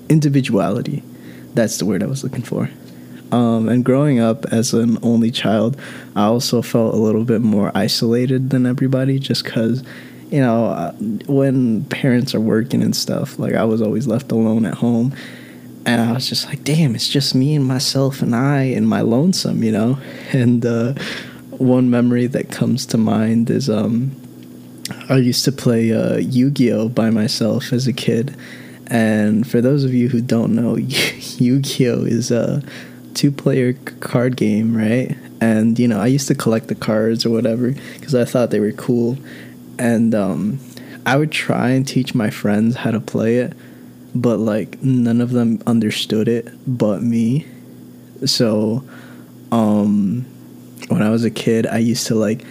individuality. 0.10 1.04
That's 1.54 1.78
the 1.78 1.86
word 1.86 2.02
I 2.02 2.08
was 2.08 2.24
looking 2.24 2.42
for. 2.42 2.70
Um, 3.32 3.70
and 3.70 3.84
growing 3.84 4.20
up 4.20 4.46
as 4.46 4.74
an 4.74 4.98
only 5.02 5.32
child, 5.32 5.80
I 6.16 6.24
also 6.26 6.62
felt 6.62 6.94
a 6.94 6.98
little 6.98 7.26
bit 7.26 7.42
more 7.42 7.72
isolated 7.76 8.50
than 8.50 8.66
everybody 8.66 9.20
just 9.20 9.44
because 9.44 9.84
you 10.36 10.42
know, 10.42 10.66
uh, 10.66 10.92
when 11.28 11.86
parents 11.86 12.36
are 12.36 12.42
working 12.42 12.84
and 12.84 12.94
stuff, 12.94 13.40
like 13.40 13.54
I 13.54 13.64
was 13.64 13.82
always 13.82 14.06
left 14.06 14.34
alone 14.34 14.66
at 14.66 14.74
home. 14.74 15.16
And 15.86 16.02
I 16.02 16.12
was 16.12 16.28
just 16.28 16.48
like, 16.48 16.62
damn, 16.66 16.94
it's 16.94 17.08
just 17.08 17.34
me 17.34 17.56
and 17.56 17.64
myself 17.64 18.22
and 18.22 18.36
I 18.36 18.64
and 18.64 18.86
my 18.86 19.00
lonesome, 19.00 19.64
you 19.64 19.72
know? 19.72 19.98
And 20.34 20.66
uh, 20.66 20.94
one 21.52 21.90
memory 21.90 22.28
that 22.28 22.52
comes 22.52 22.86
to 22.88 22.98
mind 22.98 23.50
is 23.50 23.70
um, 23.70 24.12
I 25.08 25.16
used 25.16 25.46
to 25.46 25.54
play 25.54 25.94
uh, 25.94 26.18
Yu 26.18 26.52
Gi 26.52 26.74
Oh! 26.74 26.90
by 26.90 27.12
myself 27.12 27.72
as 27.72 27.88
a 27.88 27.94
kid. 27.94 28.36
And 28.88 29.50
for 29.50 29.62
those 29.62 29.86
of 29.86 29.94
you 29.94 30.10
who 30.10 30.20
don't 30.20 30.54
know, 30.54 30.76
Yu 31.38 31.60
Gi 31.60 31.88
Oh! 31.88 32.04
is 32.04 32.30
a 32.30 32.62
two 33.14 33.32
player 33.32 33.72
card 34.02 34.36
game, 34.36 34.76
right? 34.76 35.16
And 35.40 35.80
you 35.80 35.88
know, 35.88 36.02
I 36.02 36.08
used 36.08 36.28
to 36.28 36.36
collect 36.36 36.68
the 36.68 36.76
cards 36.76 37.26
or 37.26 37.30
whatever 37.30 37.72
because 37.72 38.14
I 38.14 38.26
thought 38.26 38.52
they 38.52 38.60
were 38.60 38.74
cool, 38.74 39.18
and 39.78 40.14
um, 40.16 40.60
I 41.06 41.18
would 41.18 41.32
try 41.32 41.70
and 41.70 41.88
teach 41.88 42.16
my 42.16 42.30
friends 42.30 42.76
how 42.76 42.92
to 42.92 43.00
play 43.00 43.38
it, 43.38 43.54
but 44.14 44.38
like 44.40 44.82
none 44.82 45.22
of 45.22 45.32
them 45.32 45.62
understood 45.68 46.28
it 46.28 46.48
but 46.66 47.02
me. 47.02 47.46
So, 48.26 48.84
um, 49.52 50.26
when 50.88 51.02
I 51.02 51.10
was 51.10 51.24
a 51.24 51.32
kid, 51.32 51.68
I 51.68 51.78
used 51.78 52.08
to 52.08 52.16
like 52.16 52.44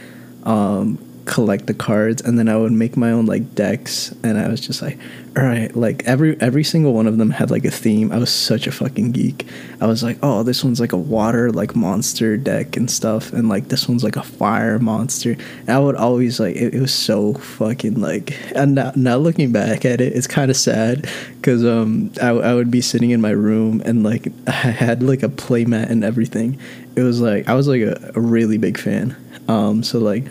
um, 0.44 0.98
collect 1.24 1.66
the 1.66 1.74
cards 1.74 2.20
and 2.20 2.38
then 2.38 2.48
I 2.48 2.56
would 2.56 2.72
make 2.72 2.96
my 2.96 3.10
own 3.10 3.24
like 3.24 3.54
decks 3.54 4.14
and 4.22 4.38
I 4.38 4.48
was 4.48 4.60
just 4.60 4.82
like 4.82 4.98
all 5.36 5.42
right 5.42 5.74
like 5.74 6.04
every 6.04 6.38
every 6.40 6.62
single 6.62 6.92
one 6.92 7.06
of 7.06 7.16
them 7.16 7.30
had 7.30 7.50
like 7.50 7.64
a 7.64 7.70
theme. 7.70 8.12
I 8.12 8.18
was 8.18 8.30
such 8.30 8.66
a 8.66 8.72
fucking 8.72 9.12
geek. 9.12 9.46
I 9.80 9.86
was 9.86 10.02
like 10.02 10.18
oh 10.22 10.42
this 10.42 10.62
one's 10.62 10.80
like 10.80 10.92
a 10.92 10.98
water 10.98 11.50
like 11.50 11.74
monster 11.74 12.36
deck 12.36 12.76
and 12.76 12.90
stuff 12.90 13.32
and 13.32 13.48
like 13.48 13.68
this 13.68 13.88
one's 13.88 14.04
like 14.04 14.16
a 14.16 14.22
fire 14.22 14.78
monster. 14.78 15.32
And 15.60 15.70
I 15.70 15.78
would 15.78 15.96
always 15.96 16.38
like 16.40 16.56
it, 16.56 16.74
it 16.74 16.80
was 16.80 16.92
so 16.92 17.34
fucking 17.34 18.00
like 18.00 18.36
and 18.54 18.74
now, 18.74 18.92
now 18.94 19.16
looking 19.16 19.50
back 19.50 19.84
at 19.86 20.02
it 20.02 20.12
it's 20.12 20.26
kind 20.26 20.50
of 20.50 20.56
sad 20.58 21.08
because 21.36 21.64
um 21.64 22.12
I, 22.20 22.28
I 22.28 22.54
would 22.54 22.70
be 22.70 22.82
sitting 22.82 23.10
in 23.10 23.20
my 23.22 23.30
room 23.30 23.82
and 23.86 24.02
like 24.02 24.28
I 24.46 24.50
had 24.50 25.02
like 25.02 25.22
a 25.22 25.28
playmat 25.28 25.88
and 25.88 26.04
everything. 26.04 26.58
It 26.96 27.02
was 27.02 27.20
like 27.20 27.48
I 27.48 27.54
was 27.54 27.66
like 27.66 27.80
a, 27.80 28.12
a 28.14 28.20
really 28.20 28.58
big 28.58 28.78
fan. 28.78 29.16
Um 29.48 29.82
so 29.82 29.98
like 29.98 30.24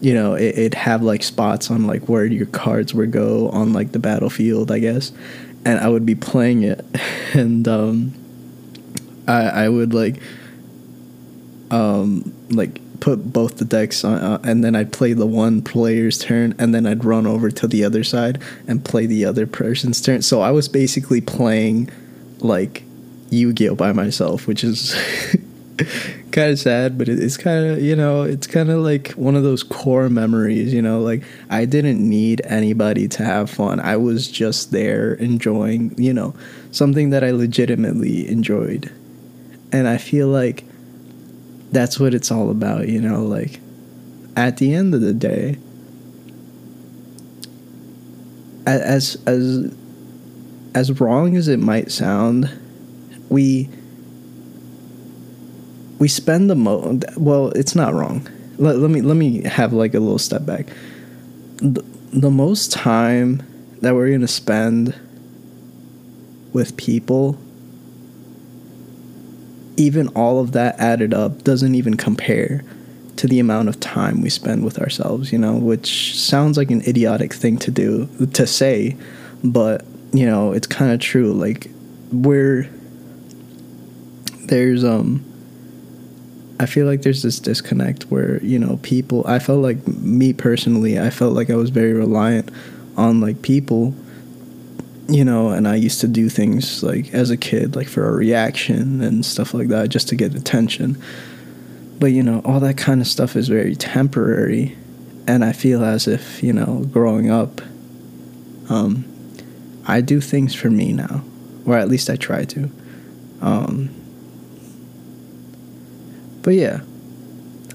you 0.00 0.14
know 0.14 0.34
it, 0.34 0.58
it'd 0.58 0.74
have 0.74 1.02
like 1.02 1.22
spots 1.22 1.70
on 1.70 1.86
like 1.86 2.08
where 2.08 2.24
your 2.24 2.46
cards 2.46 2.94
would 2.94 3.10
go 3.10 3.48
on 3.50 3.72
like 3.72 3.92
the 3.92 3.98
battlefield 3.98 4.70
i 4.70 4.78
guess. 4.78 5.12
And 5.64 5.78
i 5.80 5.88
would 5.88 6.06
be 6.06 6.14
playing 6.14 6.62
it. 6.62 6.84
And 7.34 7.68
um 7.68 8.14
i 9.26 9.42
i 9.42 9.68
would 9.68 9.92
like 9.92 10.20
um 11.70 12.32
like 12.48 12.80
put 13.00 13.32
both 13.32 13.58
the 13.58 13.64
decks 13.64 14.02
on 14.02 14.18
uh, 14.18 14.40
and 14.42 14.64
then 14.64 14.74
i'd 14.74 14.92
play 14.92 15.12
the 15.12 15.26
one 15.26 15.60
player's 15.60 16.18
turn 16.18 16.54
and 16.58 16.74
then 16.74 16.86
i'd 16.86 17.04
run 17.04 17.26
over 17.26 17.50
to 17.50 17.68
the 17.68 17.84
other 17.84 18.02
side 18.02 18.40
and 18.66 18.84
play 18.84 19.06
the 19.06 19.24
other 19.24 19.46
person's 19.46 20.00
turn. 20.00 20.22
So 20.22 20.40
i 20.40 20.50
was 20.50 20.68
basically 20.68 21.20
playing 21.20 21.90
like 22.38 22.82
yu-gi-oh! 23.30 23.74
by 23.74 23.92
myself 23.92 24.46
which 24.46 24.64
is 24.64 24.96
kind 26.32 26.50
of 26.50 26.58
sad, 26.58 26.98
but 26.98 27.08
it's 27.08 27.36
kind 27.36 27.66
of 27.66 27.82
you 27.82 27.94
know 27.94 28.22
it's 28.22 28.46
kind 28.46 28.70
of 28.70 28.80
like 28.80 29.12
one 29.12 29.36
of 29.36 29.42
those 29.42 29.62
core 29.62 30.08
memories. 30.08 30.72
You 30.72 30.82
know, 30.82 31.00
like 31.00 31.22
I 31.50 31.64
didn't 31.64 32.06
need 32.06 32.40
anybody 32.44 33.08
to 33.08 33.24
have 33.24 33.50
fun. 33.50 33.80
I 33.80 33.96
was 33.96 34.28
just 34.28 34.72
there 34.72 35.14
enjoying 35.14 35.94
you 35.96 36.12
know 36.12 36.34
something 36.70 37.10
that 37.10 37.22
I 37.22 37.30
legitimately 37.30 38.28
enjoyed, 38.28 38.92
and 39.72 39.86
I 39.86 39.98
feel 39.98 40.28
like 40.28 40.64
that's 41.70 42.00
what 42.00 42.14
it's 42.14 42.30
all 42.30 42.50
about. 42.50 42.88
You 42.88 43.00
know, 43.00 43.22
like 43.22 43.60
at 44.36 44.56
the 44.56 44.74
end 44.74 44.94
of 44.94 45.00
the 45.00 45.14
day, 45.14 45.58
as 48.66 49.16
as 49.26 49.72
as 50.74 51.00
wrong 51.00 51.36
as 51.36 51.46
it 51.46 51.58
might 51.58 51.92
sound, 51.92 52.50
we 53.28 53.68
we 55.98 56.08
spend 56.08 56.50
the 56.50 56.54
most 56.54 57.04
well 57.16 57.48
it's 57.50 57.74
not 57.74 57.94
wrong. 57.94 58.26
Let, 58.58 58.78
let 58.78 58.90
me 58.90 59.00
let 59.00 59.16
me 59.16 59.42
have 59.42 59.72
like 59.72 59.94
a 59.94 60.00
little 60.00 60.18
step 60.18 60.44
back. 60.44 60.66
The, 61.56 61.84
the 62.12 62.30
most 62.30 62.72
time 62.72 63.42
that 63.80 63.94
we're 63.94 64.18
to 64.18 64.28
spend 64.28 64.94
with 66.52 66.76
people 66.76 67.38
even 69.76 70.08
all 70.08 70.40
of 70.40 70.52
that 70.52 70.78
added 70.80 71.14
up 71.14 71.44
doesn't 71.44 71.74
even 71.74 71.96
compare 71.96 72.64
to 73.16 73.28
the 73.28 73.38
amount 73.38 73.68
of 73.68 73.78
time 73.78 74.20
we 74.22 74.30
spend 74.30 74.64
with 74.64 74.78
ourselves 74.78 75.30
you 75.30 75.38
know 75.38 75.54
which 75.54 76.18
sounds 76.18 76.56
like 76.56 76.70
an 76.70 76.80
idiotic 76.88 77.32
thing 77.32 77.58
to 77.58 77.70
do 77.70 78.08
to 78.32 78.46
say 78.46 78.96
but 79.44 79.84
you 80.12 80.26
know 80.26 80.52
it's 80.52 80.66
kind 80.66 80.92
of 80.92 81.00
true. 81.00 81.32
Like 81.32 81.70
we're 82.12 82.68
there's 84.46 84.84
um 84.84 85.24
I 86.60 86.66
feel 86.66 86.86
like 86.86 87.02
there's 87.02 87.22
this 87.22 87.38
disconnect 87.38 88.04
where 88.04 88.42
you 88.42 88.58
know 88.58 88.78
people. 88.82 89.26
I 89.26 89.38
felt 89.38 89.60
like 89.60 89.86
me 89.86 90.32
personally. 90.32 90.98
I 90.98 91.10
felt 91.10 91.34
like 91.34 91.50
I 91.50 91.56
was 91.56 91.70
very 91.70 91.92
reliant 91.92 92.50
on 92.96 93.20
like 93.20 93.42
people, 93.42 93.94
you 95.08 95.24
know, 95.24 95.50
and 95.50 95.68
I 95.68 95.76
used 95.76 96.00
to 96.00 96.08
do 96.08 96.28
things 96.28 96.82
like 96.82 97.14
as 97.14 97.30
a 97.30 97.36
kid, 97.36 97.76
like 97.76 97.88
for 97.88 98.08
a 98.08 98.12
reaction 98.12 99.00
and 99.00 99.24
stuff 99.24 99.54
like 99.54 99.68
that, 99.68 99.88
just 99.88 100.08
to 100.08 100.16
get 100.16 100.34
attention. 100.34 101.00
But 102.00 102.08
you 102.08 102.22
know, 102.22 102.42
all 102.44 102.60
that 102.60 102.76
kind 102.76 103.00
of 103.00 103.06
stuff 103.06 103.36
is 103.36 103.48
very 103.48 103.76
temporary, 103.76 104.76
and 105.28 105.44
I 105.44 105.52
feel 105.52 105.84
as 105.84 106.08
if 106.08 106.42
you 106.42 106.52
know, 106.52 106.84
growing 106.92 107.30
up, 107.30 107.60
um, 108.68 109.04
I 109.86 110.00
do 110.00 110.20
things 110.20 110.56
for 110.56 110.70
me 110.70 110.92
now, 110.92 111.22
or 111.64 111.76
at 111.76 111.88
least 111.88 112.10
I 112.10 112.16
try 112.16 112.44
to. 112.44 112.70
Um, 113.40 113.90
but 116.48 116.54
yeah, 116.54 116.80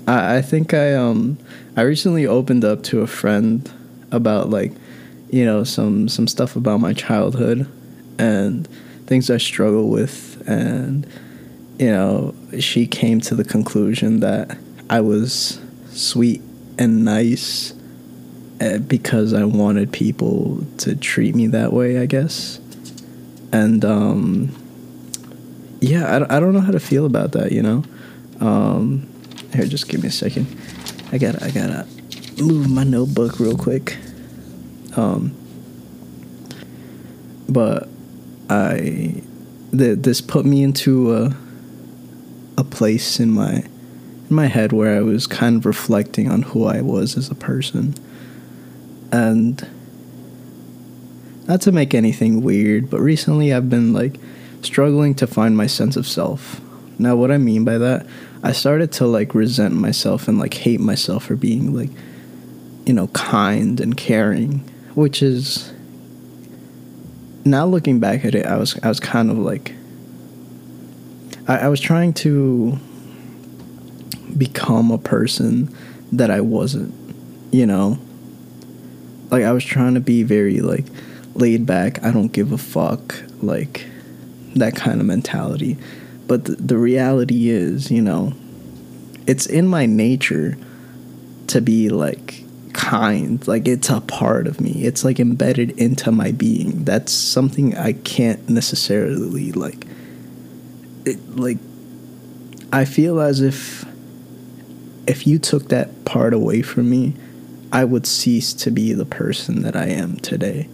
I, 0.07 0.37
I 0.37 0.41
think 0.41 0.73
I 0.73 0.95
um 0.95 1.37
I 1.77 1.83
recently 1.83 2.25
opened 2.25 2.65
up 2.65 2.81
to 2.85 3.01
a 3.01 3.07
friend 3.07 3.71
about 4.09 4.49
like 4.49 4.71
you 5.29 5.45
know 5.45 5.63
some 5.63 6.09
some 6.09 6.27
stuff 6.27 6.55
about 6.55 6.79
my 6.79 6.91
childhood 6.91 7.69
and 8.17 8.67
things 9.05 9.29
I 9.29 9.37
struggle 9.37 9.89
with 9.89 10.41
and 10.47 11.05
you 11.77 11.91
know 11.91 12.33
she 12.59 12.87
came 12.87 13.21
to 13.21 13.35
the 13.35 13.43
conclusion 13.43 14.21
that 14.21 14.57
I 14.89 15.01
was 15.01 15.61
sweet 15.91 16.41
and 16.79 17.05
nice 17.05 17.75
eh, 18.59 18.79
because 18.79 19.35
I 19.35 19.43
wanted 19.43 19.93
people 19.93 20.65
to 20.79 20.95
treat 20.95 21.35
me 21.35 21.45
that 21.45 21.73
way, 21.73 21.99
I 21.99 22.07
guess. 22.07 22.59
And 23.51 23.85
um, 23.85 24.49
yeah, 25.79 26.25
I, 26.27 26.37
I 26.37 26.39
don't 26.39 26.53
know 26.53 26.59
how 26.61 26.71
to 26.71 26.79
feel 26.79 27.05
about 27.05 27.33
that, 27.33 27.51
you 27.51 27.61
know? 27.61 27.83
Um, 28.43 29.07
here, 29.53 29.65
just 29.65 29.87
give 29.87 30.01
me 30.01 30.09
a 30.09 30.11
second. 30.11 30.47
I 31.13 31.17
got 31.17 31.41
I 31.41 31.49
gotta 31.49 31.87
move 32.37 32.69
my 32.69 32.83
notebook 32.83 33.39
real 33.39 33.55
quick. 33.55 33.97
Um, 34.97 35.33
but 37.47 37.87
I 38.49 39.21
th- 39.71 39.99
this 39.99 40.19
put 40.19 40.45
me 40.45 40.61
into 40.61 41.15
a 41.15 41.37
a 42.57 42.65
place 42.65 43.19
in 43.19 43.31
my 43.31 43.63
in 44.29 44.35
my 44.35 44.47
head 44.47 44.73
where 44.73 44.97
I 44.97 45.01
was 45.01 45.25
kind 45.25 45.55
of 45.55 45.65
reflecting 45.65 46.29
on 46.29 46.41
who 46.41 46.65
I 46.65 46.81
was 46.81 47.15
as 47.15 47.31
a 47.31 47.35
person, 47.35 47.95
and 49.09 49.65
not 51.47 51.61
to 51.61 51.71
make 51.71 51.93
anything 51.93 52.41
weird, 52.41 52.89
but 52.89 52.99
recently 52.99 53.53
I've 53.53 53.69
been 53.69 53.93
like 53.93 54.19
struggling 54.61 55.15
to 55.15 55.27
find 55.27 55.55
my 55.55 55.67
sense 55.67 55.95
of 55.95 56.05
self. 56.05 56.59
Now, 56.99 57.15
what 57.15 57.31
I 57.31 57.37
mean 57.37 57.65
by 57.65 57.77
that, 57.77 58.05
I 58.43 58.51
started 58.51 58.91
to 58.93 59.07
like 59.07 59.33
resent 59.33 59.73
myself 59.73 60.27
and 60.27 60.37
like 60.37 60.53
hate 60.53 60.79
myself 60.79 61.25
for 61.25 61.35
being 61.35 61.73
like, 61.73 61.89
you 62.85 62.93
know, 62.93 63.07
kind 63.07 63.79
and 63.79 63.95
caring, 63.95 64.59
which 64.93 65.23
is 65.23 65.73
now 67.45 67.65
looking 67.65 67.99
back 67.99 68.25
at 68.25 68.35
it, 68.35 68.45
I 68.45 68.57
was 68.57 68.77
I 68.83 68.89
was 68.89 68.99
kind 68.99 69.31
of 69.31 69.37
like 69.37 69.73
I, 71.47 71.59
I 71.59 71.67
was 71.69 71.79
trying 71.79 72.13
to 72.15 72.77
become 74.37 74.91
a 74.91 74.97
person 74.97 75.73
that 76.11 76.29
I 76.29 76.41
wasn't, 76.41 76.93
you 77.51 77.65
know. 77.65 77.97
Like 79.31 79.43
I 79.43 79.51
was 79.51 79.63
trying 79.63 79.95
to 79.95 79.99
be 79.99 80.23
very 80.23 80.59
like 80.59 80.85
laid 81.33 81.65
back, 81.65 82.03
I 82.03 82.11
don't 82.11 82.31
give 82.31 82.51
a 82.51 82.57
fuck, 82.57 83.15
like 83.41 83.85
that 84.55 84.75
kind 84.75 84.99
of 84.99 85.07
mentality 85.07 85.77
but 86.27 86.45
the, 86.45 86.55
the 86.55 86.77
reality 86.77 87.49
is, 87.49 87.91
you 87.91 88.01
know, 88.01 88.33
it's 89.27 89.45
in 89.45 89.67
my 89.67 89.85
nature 89.85 90.57
to 91.47 91.61
be 91.61 91.89
like 91.89 92.43
kind. 92.73 93.45
Like 93.47 93.67
it's 93.67 93.89
a 93.89 94.01
part 94.01 94.47
of 94.47 94.59
me. 94.59 94.85
It's 94.85 95.03
like 95.03 95.19
embedded 95.19 95.71
into 95.71 96.11
my 96.11 96.31
being. 96.31 96.83
That's 96.83 97.11
something 97.11 97.77
I 97.77 97.93
can't 97.93 98.49
necessarily 98.49 99.51
like 99.51 99.85
it, 101.05 101.35
like 101.35 101.57
I 102.71 102.85
feel 102.85 103.19
as 103.19 103.41
if 103.41 103.85
if 105.05 105.27
you 105.27 105.37
took 105.37 105.69
that 105.69 106.05
part 106.05 106.33
away 106.33 106.61
from 106.61 106.89
me, 106.89 107.13
I 107.71 107.83
would 107.83 108.07
cease 108.07 108.53
to 108.53 108.71
be 108.71 108.93
the 108.93 109.05
person 109.05 109.61
that 109.63 109.75
I 109.75 109.87
am 109.87 110.17
today. 110.17 110.69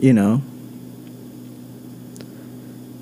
You 0.00 0.12
know? 0.12 0.42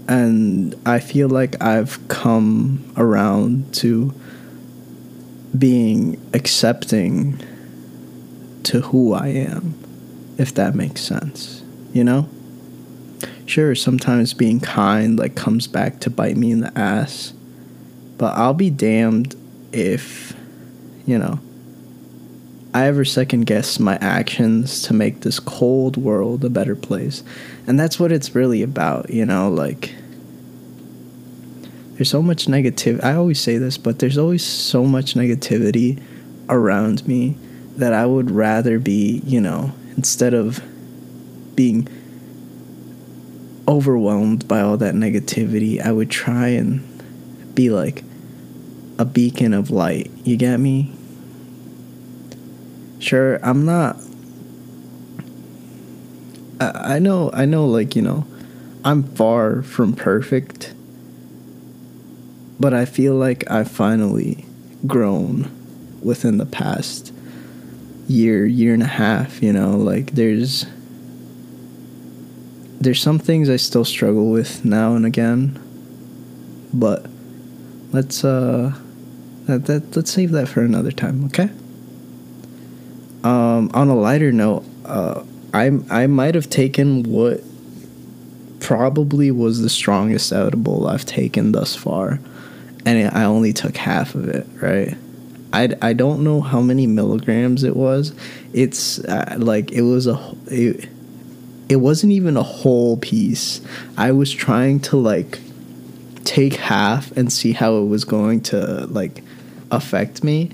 And 0.08 0.74
I 0.84 1.00
feel 1.00 1.28
like 1.28 1.62
I've 1.62 2.06
come 2.08 2.92
around 2.96 3.74
to 3.76 4.14
being 5.56 6.20
accepting 6.34 7.40
to 8.64 8.80
who 8.80 9.12
I 9.12 9.28
am, 9.28 9.74
if 10.38 10.54
that 10.54 10.74
makes 10.74 11.00
sense. 11.00 11.62
You 11.92 12.04
know? 12.04 12.28
Sure, 13.46 13.74
sometimes 13.74 14.34
being 14.34 14.58
kind 14.60 15.18
like 15.18 15.34
comes 15.34 15.66
back 15.66 16.00
to 16.00 16.10
bite 16.10 16.36
me 16.36 16.50
in 16.50 16.60
the 16.60 16.76
ass, 16.78 17.32
But 18.18 18.36
I'll 18.36 18.54
be 18.54 18.70
damned 18.70 19.36
if, 19.72 20.34
you 21.06 21.18
know, 21.18 21.40
I 22.74 22.86
ever 22.86 23.04
second 23.04 23.46
guess 23.46 23.78
my 23.78 23.94
actions 24.00 24.82
to 24.82 24.94
make 24.94 25.20
this 25.20 25.38
cold 25.38 25.96
world 25.96 26.44
a 26.44 26.50
better 26.50 26.74
place. 26.74 27.22
And 27.68 27.78
that's 27.78 28.00
what 28.00 28.10
it's 28.10 28.34
really 28.34 28.62
about, 28.62 29.10
you 29.10 29.24
know, 29.24 29.48
like 29.48 29.94
there's 31.92 32.10
so 32.10 32.20
much 32.20 32.46
negativity. 32.46 33.04
I 33.04 33.14
always 33.14 33.40
say 33.40 33.58
this, 33.58 33.78
but 33.78 34.00
there's 34.00 34.18
always 34.18 34.44
so 34.44 34.84
much 34.84 35.14
negativity 35.14 36.02
around 36.48 37.06
me 37.06 37.36
that 37.76 37.92
I 37.92 38.06
would 38.06 38.32
rather 38.32 38.80
be, 38.80 39.22
you 39.24 39.40
know, 39.40 39.72
instead 39.96 40.34
of 40.34 40.60
being 41.54 41.86
overwhelmed 43.68 44.48
by 44.48 44.60
all 44.60 44.76
that 44.78 44.94
negativity, 44.94 45.80
I 45.80 45.92
would 45.92 46.10
try 46.10 46.48
and 46.48 47.54
be 47.54 47.70
like 47.70 48.02
a 48.98 49.04
beacon 49.04 49.54
of 49.54 49.70
light. 49.70 50.10
You 50.24 50.36
get 50.36 50.58
me? 50.58 50.92
Sure, 53.04 53.38
I'm 53.42 53.66
not. 53.66 53.98
I, 56.58 56.94
I 56.94 56.98
know, 57.00 57.30
I 57.34 57.44
know, 57.44 57.66
like, 57.66 57.94
you 57.94 58.00
know, 58.00 58.26
I'm 58.82 59.02
far 59.02 59.60
from 59.60 59.92
perfect, 59.92 60.72
but 62.58 62.72
I 62.72 62.86
feel 62.86 63.14
like 63.14 63.44
I've 63.50 63.70
finally 63.70 64.46
grown 64.86 65.50
within 66.02 66.38
the 66.38 66.46
past 66.46 67.12
year, 68.08 68.46
year 68.46 68.72
and 68.72 68.82
a 68.82 68.86
half, 68.86 69.42
you 69.42 69.52
know, 69.52 69.76
like, 69.76 70.12
there's 70.12 70.64
there's 72.80 73.02
some 73.02 73.18
things 73.18 73.50
I 73.50 73.56
still 73.56 73.84
struggle 73.84 74.30
with 74.30 74.64
now 74.64 74.94
and 74.94 75.04
again, 75.04 75.60
but 76.72 77.04
let's 77.92 78.24
uh 78.24 78.72
that, 79.44 79.66
that 79.66 79.94
let's 79.94 80.10
save 80.10 80.30
that 80.30 80.48
for 80.48 80.62
another 80.62 80.90
time, 80.90 81.26
okay? 81.26 81.50
Um, 83.24 83.70
on 83.72 83.88
a 83.88 83.96
lighter 83.96 84.32
note, 84.32 84.64
uh, 84.84 85.24
I 85.54 85.70
I 85.90 86.06
might 86.06 86.34
have 86.34 86.50
taken 86.50 87.04
what 87.04 87.40
probably 88.60 89.30
was 89.30 89.62
the 89.62 89.70
strongest 89.70 90.32
edible 90.32 90.86
I've 90.86 91.06
taken 91.06 91.52
thus 91.52 91.74
far, 91.74 92.20
and 92.84 93.16
I 93.16 93.24
only 93.24 93.54
took 93.54 93.78
half 93.78 94.14
of 94.14 94.28
it. 94.28 94.46
Right, 94.60 94.94
I 95.54 95.70
I 95.80 95.94
don't 95.94 96.22
know 96.22 96.42
how 96.42 96.60
many 96.60 96.86
milligrams 96.86 97.64
it 97.64 97.74
was. 97.74 98.14
It's 98.52 98.98
uh, 99.00 99.36
like 99.38 99.72
it 99.72 99.82
was 99.82 100.06
a 100.06 100.20
it, 100.48 100.86
it 101.70 101.76
wasn't 101.76 102.12
even 102.12 102.36
a 102.36 102.42
whole 102.42 102.98
piece. 102.98 103.62
I 103.96 104.12
was 104.12 104.30
trying 104.30 104.80
to 104.80 104.98
like 104.98 105.38
take 106.24 106.56
half 106.56 107.10
and 107.16 107.32
see 107.32 107.52
how 107.52 107.78
it 107.78 107.86
was 107.86 108.04
going 108.04 108.42
to 108.42 108.86
like 108.86 109.22
affect 109.70 110.22
me 110.22 110.50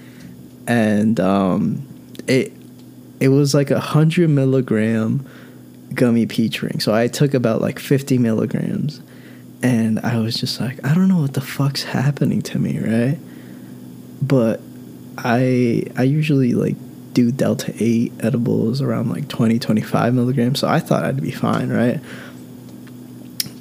and 0.66 1.18
um 1.20 1.86
it 2.26 2.52
it 3.20 3.28
was 3.28 3.54
like 3.54 3.70
a 3.70 3.78
hundred 3.78 4.30
milligram 4.30 5.26
gummy 5.94 6.26
peach 6.26 6.62
ring. 6.62 6.80
So 6.80 6.94
i 6.94 7.06
took 7.06 7.34
about 7.34 7.60
like 7.60 7.78
50 7.78 8.18
milligrams 8.18 9.00
and 9.62 10.00
i 10.00 10.18
was 10.18 10.36
just 10.36 10.58
like 10.60 10.82
i 10.86 10.94
don't 10.94 11.08
know 11.08 11.20
what 11.20 11.34
the 11.34 11.40
fuck's 11.40 11.82
happening 11.84 12.42
to 12.42 12.58
me 12.58 12.78
right? 12.78 13.18
But 14.22 14.60
i 15.18 15.84
i 15.96 16.02
usually 16.02 16.54
like 16.54 16.76
do 17.12 17.32
delta 17.32 17.74
8 17.76 18.12
edibles 18.20 18.80
around 18.80 19.10
like 19.10 19.28
20 19.28 19.58
25 19.58 20.14
milligrams 20.14 20.60
so 20.60 20.68
i 20.68 20.78
thought 20.78 21.04
i'd 21.04 21.20
be 21.20 21.32
fine 21.32 21.70
right? 21.70 22.00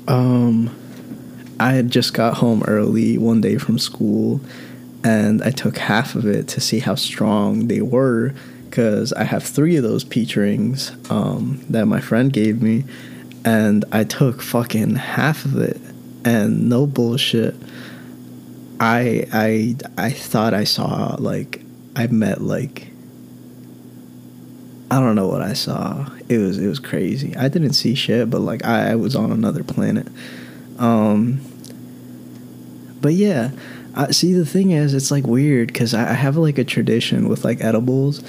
Um 0.07 0.75
i 1.60 1.73
had 1.73 1.91
just 1.91 2.13
got 2.13 2.36
home 2.36 2.63
early 2.67 3.17
one 3.17 3.41
day 3.41 3.57
from 3.57 3.77
school 3.79 4.39
and 5.03 5.41
i 5.43 5.49
took 5.49 5.77
half 5.77 6.15
of 6.15 6.25
it 6.25 6.47
to 6.49 6.62
see 6.62 6.79
how 6.79 6.95
strong 6.95 7.67
they 7.67 7.81
were 7.81 8.34
because 8.69 9.12
i 9.13 9.23
have 9.23 9.43
three 9.43 9.75
of 9.75 9.84
those 9.84 10.03
peach 10.03 10.36
rings 10.36 10.91
um, 11.10 11.63
that 11.69 11.86
my 11.86 11.99
friend 11.99 12.32
gave 12.34 12.62
me 12.62 12.84
and 13.45 13.86
i 13.91 14.03
took 14.03 14.41
fucking 14.41 14.95
half 14.95 15.45
of 15.45 15.58
it 15.58 15.79
and 16.25 16.69
no 16.69 16.86
bullshit 16.86 17.55
i 18.79 19.25
i 19.34 19.75
i 19.97 20.10
thought 20.10 20.53
i 20.53 20.63
saw 20.63 21.15
like 21.19 21.62
i 21.95 22.08
met 22.08 22.41
like 22.41 22.89
I 24.91 24.99
don't 24.99 25.15
know 25.15 25.27
what 25.27 25.41
I 25.41 25.53
saw. 25.53 26.10
It 26.29 26.39
was 26.39 26.58
it 26.58 26.67
was 26.67 26.79
crazy. 26.79 27.36
I 27.36 27.47
didn't 27.47 27.73
see 27.73 27.93
shit, 27.93 28.29
but 28.29 28.41
like 28.41 28.65
I, 28.65 28.91
I 28.91 28.95
was 28.95 29.15
on 29.15 29.32
another 29.32 29.63
planet. 29.63 30.08
Um, 30.79 31.41
but 32.99 33.13
yeah, 33.13 33.51
I, 33.95 34.12
see 34.12 34.34
the 34.34 34.45
thing 34.45 34.71
is, 34.71 34.93
it's 34.93 35.12
like 35.12 35.27
weird 35.27 35.67
because 35.67 35.93
I, 35.93 36.12
I 36.12 36.13
have 36.13 36.38
like 36.38 36.58
a 36.58 36.63
tradition 36.63 37.29
with 37.29 37.45
like 37.45 37.62
edibles, 37.62 38.23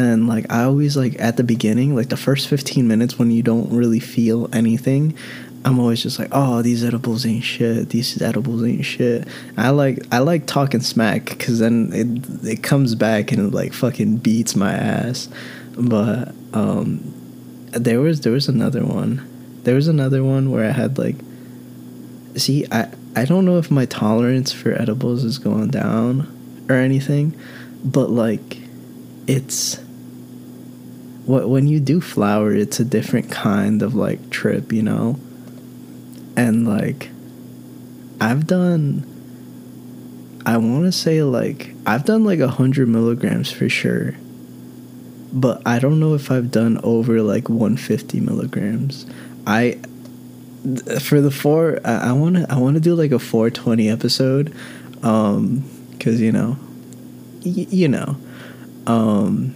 and 0.00 0.28
like 0.28 0.50
I 0.50 0.64
always 0.64 0.96
like 0.96 1.20
at 1.20 1.36
the 1.36 1.44
beginning, 1.44 1.94
like 1.94 2.08
the 2.08 2.16
first 2.16 2.48
fifteen 2.48 2.88
minutes 2.88 3.18
when 3.18 3.30
you 3.30 3.42
don't 3.42 3.70
really 3.70 4.00
feel 4.00 4.48
anything, 4.54 5.16
I'm 5.64 5.78
always 5.78 6.02
just 6.02 6.18
like, 6.18 6.28
oh, 6.32 6.62
these 6.62 6.84
edibles 6.84 7.26
ain't 7.26 7.44
shit. 7.44 7.90
These 7.90 8.20
edibles 8.22 8.64
ain't 8.64 8.84
shit. 8.84 9.28
I 9.56 9.70
like 9.70 10.06
I 10.12 10.18
like 10.18 10.46
talking 10.46 10.80
smack 10.80 11.26
because 11.26 11.58
then 11.58 11.90
it 11.92 12.46
it 12.46 12.62
comes 12.62 12.94
back 12.94 13.32
and 13.32 13.48
it 13.48 13.54
like 13.54 13.72
fucking 13.72 14.18
beats 14.18 14.56
my 14.56 14.72
ass 14.72 15.28
but 15.80 16.34
um 16.52 17.00
there 17.72 18.00
was 18.00 18.20
there 18.20 18.32
was 18.32 18.48
another 18.48 18.84
one 18.84 19.26
there 19.64 19.74
was 19.74 19.88
another 19.88 20.22
one 20.22 20.50
where 20.50 20.68
i 20.68 20.72
had 20.72 20.98
like 20.98 21.16
see 22.36 22.66
i 22.72 22.88
i 23.16 23.24
don't 23.24 23.44
know 23.44 23.58
if 23.58 23.70
my 23.70 23.86
tolerance 23.86 24.52
for 24.52 24.72
edibles 24.80 25.24
is 25.24 25.38
going 25.38 25.68
down 25.68 26.66
or 26.68 26.76
anything 26.76 27.34
but 27.84 28.10
like 28.10 28.58
it's 29.26 29.80
when 31.30 31.66
you 31.66 31.80
do 31.80 32.00
flower 32.00 32.52
it's 32.54 32.80
a 32.80 32.84
different 32.84 33.30
kind 33.30 33.82
of 33.82 33.94
like 33.94 34.30
trip 34.30 34.72
you 34.72 34.82
know 34.82 35.18
and 36.36 36.66
like 36.66 37.10
i've 38.20 38.46
done 38.46 39.04
i 40.46 40.56
want 40.56 40.84
to 40.84 40.92
say 40.92 41.22
like 41.22 41.74
i've 41.86 42.04
done 42.04 42.24
like 42.24 42.40
a 42.40 42.48
hundred 42.48 42.88
milligrams 42.88 43.50
for 43.50 43.68
sure 43.68 44.14
but 45.32 45.62
I 45.64 45.78
don't 45.78 46.00
know 46.00 46.14
if 46.14 46.30
I've 46.30 46.50
done 46.50 46.80
over 46.82 47.22
like 47.22 47.48
150 47.48 48.20
milligrams. 48.20 49.06
I 49.46 49.78
for 51.00 51.20
the 51.20 51.30
four, 51.30 51.78
I 51.84 52.12
want 52.12 52.36
to 52.36 52.46
I 52.50 52.58
want 52.58 52.74
to 52.74 52.80
do 52.80 52.94
like 52.94 53.12
a 53.12 53.18
420 53.18 53.88
episode, 53.88 54.54
um, 55.02 55.64
because 55.92 56.20
you 56.20 56.32
know, 56.32 56.58
y- 57.44 57.66
you 57.70 57.88
know, 57.88 58.16
um, 58.86 59.54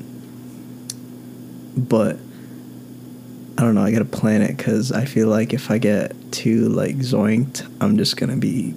but 1.77 2.17
I 3.57 3.63
don't 3.63 3.75
know. 3.75 3.83
I 3.83 3.93
gotta 3.93 4.05
plan 4.05 4.43
it 4.43 4.57
because 4.57 4.91
I 4.91 5.05
feel 5.05 5.29
like 5.29 5.53
if 5.53 5.71
I 5.71 5.79
get 5.79 6.13
too 6.33 6.69
like 6.69 6.97
zoinked, 6.97 7.67
I'm 7.81 7.97
just 7.97 8.17
gonna 8.17 8.37
be 8.37 8.75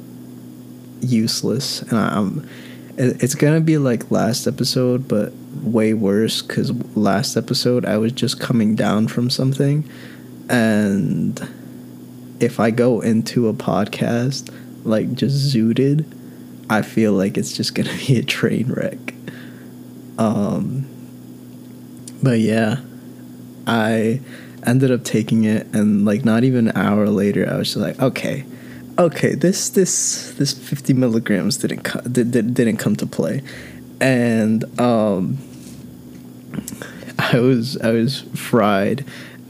useless, 1.02 1.82
and 1.82 1.98
I'm. 1.98 2.50
It's 3.00 3.36
gonna 3.36 3.62
be 3.62 3.78
like 3.78 4.10
last 4.12 4.48
episode, 4.48 5.08
but 5.08 5.34
way 5.62 5.94
worse 5.94 6.42
because 6.42 6.72
last 6.96 7.38
episode 7.38 7.86
I 7.86 7.98
was 7.98 8.12
just 8.12 8.40
coming 8.40 8.76
down 8.76 9.08
from 9.08 9.30
something, 9.30 9.90
and 10.50 11.40
if 12.40 12.60
I 12.60 12.70
go 12.72 13.02
into 13.02 13.48
a 13.48 13.54
podcast 13.54 14.54
like 14.84 15.14
just 15.14 15.56
zooted, 15.56 16.06
I 16.70 16.82
feel 16.82 17.14
like 17.14 17.38
it's 17.38 17.54
just 17.54 17.74
gonna 17.74 17.96
be 18.08 18.18
a 18.18 18.24
train 18.24 18.72
wreck. 18.72 19.14
Um, 20.20 20.88
but 22.22 22.40
yeah, 22.40 22.78
I 23.68 24.22
ended 24.66 24.92
up 24.92 25.04
taking 25.04 25.44
it, 25.44 25.68
and 25.74 26.06
like 26.06 26.26
not 26.26 26.44
even 26.44 26.70
an 26.70 26.78
hour 26.78 27.08
later, 27.10 27.48
I 27.48 27.58
was 27.58 27.74
just 27.74 27.78
like, 27.78 28.02
okay, 28.02 28.46
okay, 28.98 29.36
this 29.36 29.70
this 29.70 30.34
this 30.38 30.54
fifty 30.54 30.94
milligrams 30.94 31.58
didn't 31.58 31.84
co- 31.84 32.02
did, 32.02 32.32
did, 32.32 32.54
didn't 32.54 32.78
come 32.78 32.96
to 32.96 33.06
play, 33.06 33.44
and 34.00 34.64
um, 34.80 35.38
I 37.20 37.40
was 37.40 37.78
I 37.78 37.92
was 37.92 38.22
fried, 38.36 39.06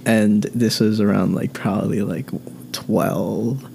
and 0.06 0.44
this 0.44 0.80
was 0.80 1.00
around 1.00 1.36
like 1.36 1.54
probably 1.54 2.02
like 2.02 2.30
twelve 2.72 3.66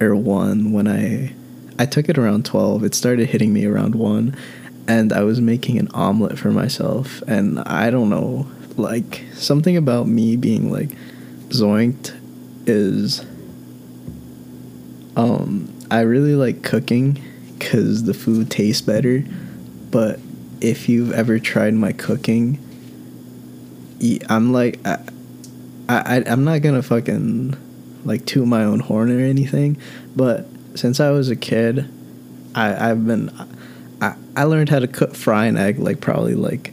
or 0.00 0.14
one 0.14 0.72
when 0.72 0.88
I 0.88 1.32
I 1.78 1.86
took 1.86 2.08
it 2.08 2.18
around 2.18 2.44
twelve. 2.44 2.84
It 2.84 2.94
started 2.94 3.28
hitting 3.28 3.52
me 3.52 3.64
around 3.66 3.94
one, 3.94 4.36
and 4.88 5.12
I 5.12 5.22
was 5.22 5.40
making 5.40 5.78
an 5.78 5.88
omelet 5.94 6.38
for 6.38 6.50
myself, 6.50 7.22
and 7.22 7.60
I 7.60 7.90
don't 7.90 8.10
know 8.10 8.46
like 8.76 9.24
something 9.32 9.76
about 9.76 10.06
me 10.06 10.36
being 10.36 10.70
like 10.70 10.90
zoinked 11.48 12.14
is 12.66 13.24
um 15.16 15.72
I 15.90 16.00
really 16.00 16.34
like 16.34 16.62
cooking 16.62 17.22
because 17.58 18.04
the 18.04 18.14
food 18.14 18.50
tastes 18.50 18.82
better 18.82 19.24
but 19.90 20.18
if 20.60 20.88
you've 20.88 21.12
ever 21.12 21.38
tried 21.38 21.74
my 21.74 21.92
cooking, 21.92 22.58
I'm 24.28 24.52
like, 24.52 24.78
I, 24.86 24.98
I, 25.88 26.22
I'm 26.26 26.44
not 26.44 26.62
gonna 26.62 26.82
fucking 26.82 27.56
like 28.04 28.24
toot 28.26 28.46
my 28.46 28.64
own 28.64 28.80
horn 28.80 29.10
or 29.10 29.20
anything, 29.20 29.78
but 30.14 30.46
since 30.74 31.00
I 31.00 31.10
was 31.10 31.28
a 31.28 31.36
kid, 31.36 31.88
I 32.54 32.90
I've 32.90 33.06
been 33.06 33.30
I 34.00 34.16
I 34.36 34.44
learned 34.44 34.68
how 34.68 34.80
to 34.80 34.88
cook 34.88 35.14
fry 35.14 35.46
an 35.46 35.56
egg 35.56 35.78
like 35.78 36.00
probably 36.00 36.34
like 36.34 36.72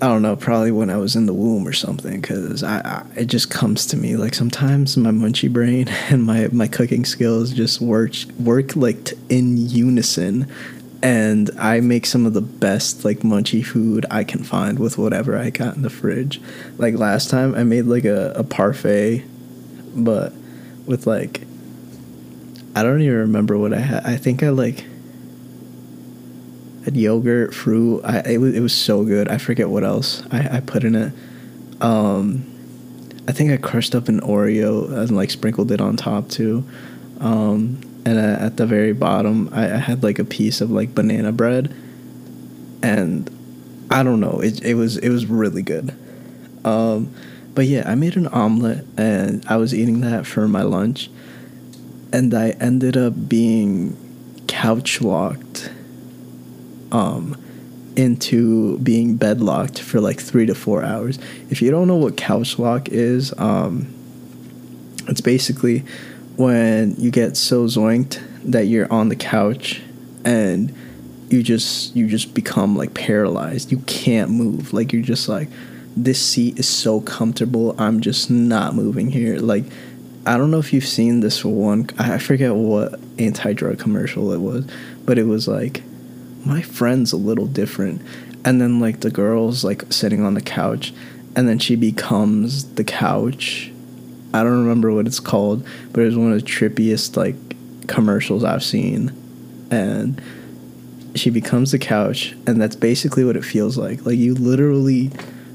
I 0.00 0.06
don't 0.06 0.22
know, 0.22 0.36
probably 0.36 0.70
when 0.70 0.90
I 0.90 0.96
was 0.96 1.16
in 1.16 1.26
the 1.26 1.34
womb 1.34 1.66
or 1.66 1.72
something, 1.72 2.20
because 2.20 2.62
I, 2.62 2.78
I, 2.78 3.06
it 3.16 3.24
just 3.24 3.50
comes 3.50 3.84
to 3.86 3.96
me 3.96 4.16
like 4.16 4.32
sometimes 4.32 4.96
my 4.96 5.10
munchy 5.10 5.52
brain 5.52 5.88
and 6.10 6.22
my 6.22 6.48
my 6.52 6.68
cooking 6.68 7.04
skills 7.04 7.52
just 7.52 7.80
work 7.80 8.12
work 8.38 8.76
like 8.76 9.04
t- 9.04 9.16
in 9.28 9.56
unison, 9.56 10.48
and 11.02 11.50
I 11.58 11.80
make 11.80 12.06
some 12.06 12.26
of 12.26 12.34
the 12.34 12.40
best 12.40 13.04
like 13.04 13.20
munchy 13.20 13.64
food 13.66 14.06
I 14.08 14.22
can 14.22 14.44
find 14.44 14.78
with 14.78 14.98
whatever 14.98 15.36
I 15.36 15.50
got 15.50 15.74
in 15.74 15.82
the 15.82 15.90
fridge. 15.90 16.40
Like 16.76 16.94
last 16.94 17.28
time, 17.28 17.56
I 17.56 17.64
made 17.64 17.86
like 17.86 18.04
a, 18.04 18.32
a 18.36 18.44
parfait, 18.44 19.24
but 19.96 20.32
with 20.86 21.08
like 21.08 21.40
I 22.76 22.84
don't 22.84 23.02
even 23.02 23.18
remember 23.18 23.58
what 23.58 23.74
I 23.74 23.80
had. 23.80 24.04
I 24.04 24.16
think 24.16 24.44
I 24.44 24.50
like 24.50 24.84
had 26.84 26.96
yogurt, 26.96 27.54
fruit. 27.54 28.02
I 28.04 28.20
it 28.20 28.38
was, 28.38 28.54
it 28.54 28.60
was 28.60 28.74
so 28.74 29.04
good. 29.04 29.28
I 29.28 29.38
forget 29.38 29.68
what 29.68 29.84
else 29.84 30.22
I, 30.30 30.56
I 30.56 30.60
put 30.60 30.84
in 30.84 30.94
it. 30.94 31.12
Um, 31.80 32.44
I 33.28 33.32
think 33.32 33.50
I 33.50 33.56
crushed 33.56 33.94
up 33.94 34.08
an 34.08 34.20
Oreo 34.20 34.90
and 34.90 35.14
like 35.14 35.30
sprinkled 35.30 35.70
it 35.70 35.80
on 35.80 35.96
top 35.96 36.28
too. 36.28 36.64
Um, 37.20 37.80
and 38.06 38.18
at 38.18 38.56
the 38.56 38.66
very 38.66 38.92
bottom, 38.92 39.50
I, 39.52 39.74
I 39.74 39.76
had 39.76 40.02
like 40.02 40.18
a 40.18 40.24
piece 40.24 40.60
of 40.60 40.70
like 40.70 40.94
banana 40.94 41.32
bread, 41.32 41.74
and 42.82 43.28
I 43.90 44.02
don't 44.02 44.20
know. 44.20 44.40
It 44.40 44.64
it 44.64 44.74
was 44.74 44.96
it 44.96 45.10
was 45.10 45.26
really 45.26 45.62
good. 45.62 45.94
Um, 46.64 47.12
but 47.54 47.66
yeah, 47.66 47.82
I 47.86 47.96
made 47.96 48.16
an 48.16 48.28
omelet 48.28 48.86
and 48.96 49.44
I 49.48 49.56
was 49.56 49.74
eating 49.74 50.00
that 50.00 50.26
for 50.26 50.46
my 50.46 50.62
lunch, 50.62 51.10
and 52.12 52.32
I 52.32 52.50
ended 52.60 52.96
up 52.96 53.28
being 53.28 53.96
couch 54.46 55.00
locked 55.00 55.70
um, 56.92 57.36
into 57.96 58.78
being 58.78 59.16
bedlocked 59.16 59.80
for 59.80 60.00
like 60.00 60.20
three 60.20 60.46
to 60.46 60.54
four 60.54 60.84
hours. 60.84 61.18
If 61.50 61.60
you 61.60 61.70
don't 61.70 61.88
know 61.88 61.96
what 61.96 62.16
couch 62.16 62.58
lock 62.58 62.88
is, 62.88 63.32
um, 63.38 63.92
it's 65.08 65.20
basically 65.20 65.84
when 66.36 66.94
you 66.96 67.10
get 67.10 67.36
so 67.36 67.64
zoinked 67.64 68.20
that 68.44 68.66
you're 68.66 68.90
on 68.92 69.08
the 69.08 69.16
couch 69.16 69.82
and 70.24 70.74
you 71.28 71.42
just 71.42 71.94
you 71.96 72.06
just 72.06 72.34
become 72.34 72.76
like 72.76 72.94
paralyzed. 72.94 73.72
You 73.72 73.78
can't 73.80 74.30
move. 74.30 74.72
Like 74.72 74.92
you're 74.92 75.02
just 75.02 75.28
like 75.28 75.48
this 75.96 76.24
seat 76.24 76.58
is 76.58 76.68
so 76.68 77.00
comfortable. 77.00 77.74
I'm 77.78 78.00
just 78.00 78.30
not 78.30 78.74
moving 78.74 79.10
here. 79.10 79.38
Like 79.38 79.64
I 80.24 80.36
don't 80.36 80.50
know 80.50 80.58
if 80.58 80.72
you've 80.72 80.86
seen 80.86 81.20
this 81.20 81.44
one. 81.44 81.88
I 81.98 82.18
forget 82.18 82.54
what 82.54 83.00
anti-drug 83.18 83.78
commercial 83.78 84.32
it 84.32 84.40
was, 84.40 84.66
but 85.04 85.18
it 85.18 85.24
was 85.24 85.48
like 85.48 85.82
my 86.48 86.62
friend's 86.62 87.12
a 87.12 87.16
little 87.16 87.46
different. 87.46 88.00
And 88.44 88.60
then 88.60 88.80
like 88.80 89.00
the 89.00 89.10
girl's 89.10 89.62
like 89.62 89.92
sitting 89.92 90.24
on 90.24 90.32
the 90.34 90.40
couch 90.40 90.94
and 91.36 91.46
then 91.46 91.58
she 91.58 91.76
becomes 91.76 92.74
the 92.74 92.84
couch. 92.84 93.70
I 94.32 94.42
don't 94.42 94.64
remember 94.64 94.92
what 94.92 95.06
it's 95.06 95.20
called, 95.20 95.66
but 95.92 96.00
it 96.00 96.06
was 96.06 96.16
one 96.16 96.32
of 96.32 96.40
the 96.40 96.46
trippiest 96.46 97.16
like 97.16 97.36
commercials 97.86 98.44
I've 98.44 98.64
seen. 98.64 99.12
And 99.70 100.20
she 101.14 101.28
becomes 101.28 101.72
the 101.72 101.78
couch 101.78 102.34
and 102.46 102.60
that's 102.60 102.76
basically 102.76 103.24
what 103.24 103.36
it 103.36 103.44
feels 103.44 103.76
like. 103.76 104.06
Like 104.06 104.16
you 104.16 104.34
literally 104.34 105.08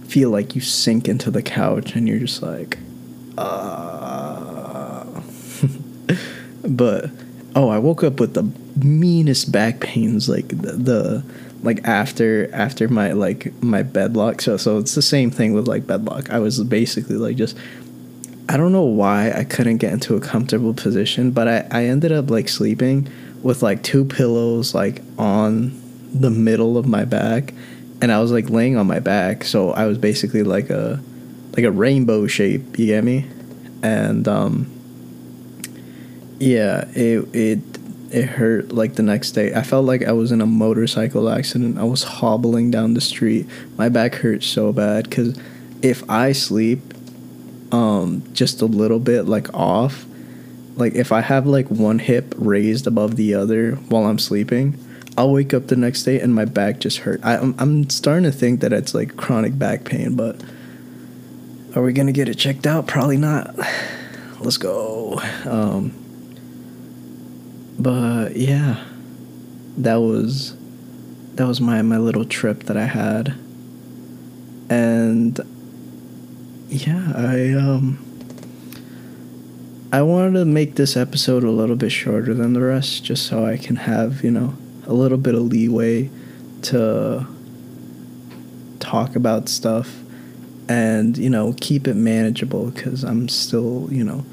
feel 0.08 0.30
like 0.30 0.54
you 0.54 0.62
sink 0.62 1.08
into 1.08 1.32
the 1.32 1.42
couch 1.42 1.96
and 1.96 2.08
you're 2.08 2.20
just 2.20 2.44
like 2.44 2.78
uh 3.36 5.06
but 6.68 7.10
oh, 7.56 7.70
I 7.70 7.78
woke 7.78 8.04
up 8.04 8.20
with 8.20 8.34
the 8.34 8.50
meanest 8.84 9.52
back 9.52 9.80
pains 9.80 10.28
like 10.28 10.48
the, 10.48 10.72
the 10.74 11.24
like 11.62 11.86
after 11.86 12.54
after 12.54 12.88
my 12.88 13.12
like 13.12 13.62
my 13.62 13.84
bedlock. 13.84 14.42
So 14.42 14.58
so 14.58 14.78
it's 14.78 14.96
the 14.96 15.02
same 15.02 15.32
thing 15.32 15.54
with 15.54 15.68
like 15.68 15.88
bedlock. 15.88 16.30
I 16.30 16.40
was 16.40 16.64
basically 16.64 17.16
like 17.16 17.36
just 17.36 17.58
i 18.50 18.58
don't 18.58 18.74
know 18.74 18.84
why 18.84 19.32
i 19.32 19.46
couldn't 19.46 19.78
get 19.78 19.94
into 19.94 20.18
a 20.18 20.20
comfortable 20.20 20.74
position 20.74 21.32
but 21.32 21.48
i 21.48 21.66
i 21.72 21.86
ended 21.86 22.12
up 22.12 22.30
like 22.30 22.50
sleeping 22.50 23.08
with 23.42 23.64
like 23.64 23.82
two 23.84 24.04
pillows 24.04 24.76
like 24.76 25.02
on 25.18 25.72
the 26.14 26.30
middle 26.30 26.78
of 26.78 26.86
my 26.86 27.06
back 27.06 27.54
and 28.04 28.12
i 28.12 28.20
was 28.20 28.34
like 28.34 28.50
laying 28.50 28.76
on 28.76 28.86
my 28.86 29.00
back. 29.00 29.46
So 29.46 29.72
i 29.72 29.86
was 29.86 29.98
basically 29.98 30.44
like 30.44 30.70
a 30.70 31.02
like 31.56 31.64
a 31.64 31.72
rainbow 31.72 32.28
shape 32.28 32.78
you 32.78 32.88
get 32.88 33.04
me? 33.04 33.26
And 33.82 34.28
um 34.28 34.70
yeah 36.40 36.86
it 36.94 37.36
it 37.36 37.60
it 38.14 38.26
hurt 38.26 38.72
like 38.72 38.94
the 38.94 39.04
next 39.04 39.32
day. 39.32 39.54
I 39.54 39.64
felt 39.64 39.86
like 39.86 40.04
I 40.04 40.12
was 40.12 40.32
in 40.32 40.40
a 40.40 40.46
motorcycle 40.46 41.30
accident. 41.30 41.80
I 41.80 41.84
was 41.84 42.04
hobbling 42.04 42.70
down 42.70 42.94
the 42.94 43.02
street. 43.02 43.48
My 43.76 43.90
back 43.90 44.16
hurt 44.16 44.44
so 44.44 44.72
bad 44.72 45.10
cuz 45.10 45.36
if 45.82 46.08
I 46.10 46.32
sleep 46.32 46.94
um 47.72 48.24
just 48.34 48.62
a 48.62 48.68
little 48.68 49.00
bit 49.00 49.24
like 49.24 49.52
off, 49.54 50.06
like 50.76 50.94
if 50.94 51.12
I 51.12 51.22
have 51.22 51.48
like 51.48 51.68
one 51.70 52.00
hip 52.00 52.36
raised 52.38 52.86
above 52.86 53.16
the 53.16 53.34
other 53.34 53.72
while 53.90 54.06
I'm 54.06 54.20
sleeping, 54.20 54.78
I'll 55.18 55.32
wake 55.32 55.54
up 55.54 55.68
the 55.68 55.76
next 55.76 56.04
day 56.04 56.20
and 56.20 56.36
my 56.36 56.46
back 56.46 56.80
just 56.80 57.00
hurt. 57.00 57.20
I, 57.24 57.38
I'm, 57.38 57.56
I'm 57.58 57.90
starting 57.90 58.24
to 58.24 58.32
think 58.32 58.62
that 58.62 58.72
it's 58.74 58.94
like 58.94 59.18
chronic 59.18 59.58
back 59.58 59.86
pain, 59.86 60.16
but 60.16 60.40
are 61.76 61.82
we 61.82 61.94
gonna 61.94 62.12
get 62.12 62.30
it 62.30 62.36
checked 62.36 62.68
out? 62.68 62.86
Probably 62.86 63.18
not. 63.18 63.56
Let's 64.40 64.58
go. 64.58 65.20
Um, 65.46 66.03
but 67.80 68.36
yeah, 68.36 68.84
that 69.78 69.96
was 69.96 70.56
that 71.36 71.48
was 71.48 71.60
my 71.60 71.82
my 71.82 71.98
little 71.98 72.26
trip 72.26 72.64
that 72.64 72.78
I 72.78 72.86
had, 72.86 73.36
and 74.70 75.40
yeah, 76.70 77.14
I 77.16 77.54
um. 77.54 78.00
I 79.92 80.02
wanted 80.02 80.40
to 80.40 80.46
make 80.46 80.74
this 80.74 80.98
episode 80.98 81.44
a 81.44 81.52
little 81.52 81.76
bit 81.76 81.92
shorter 81.92 82.34
than 82.34 82.54
the 82.54 82.62
rest 82.62 83.04
just 83.04 83.28
so 83.28 83.46
I 83.46 83.58
can 83.58 83.76
have, 83.76 84.24
you 84.24 84.32
know, 84.32 84.56
a 84.88 84.94
little 84.94 85.20
bit 85.20 85.36
of 85.36 85.44
leeway 85.44 86.10
to 86.64 87.28
talk 88.80 89.16
about 89.16 89.50
stuff 89.50 90.02
and, 90.68 91.16
you 91.16 91.30
know, 91.30 91.54
keep 91.62 91.88
it 91.88 91.94
manageable 91.94 92.72
because 92.72 93.04
I'm 93.04 93.30
still, 93.30 93.88
you 93.92 94.04
know, 94.04 94.26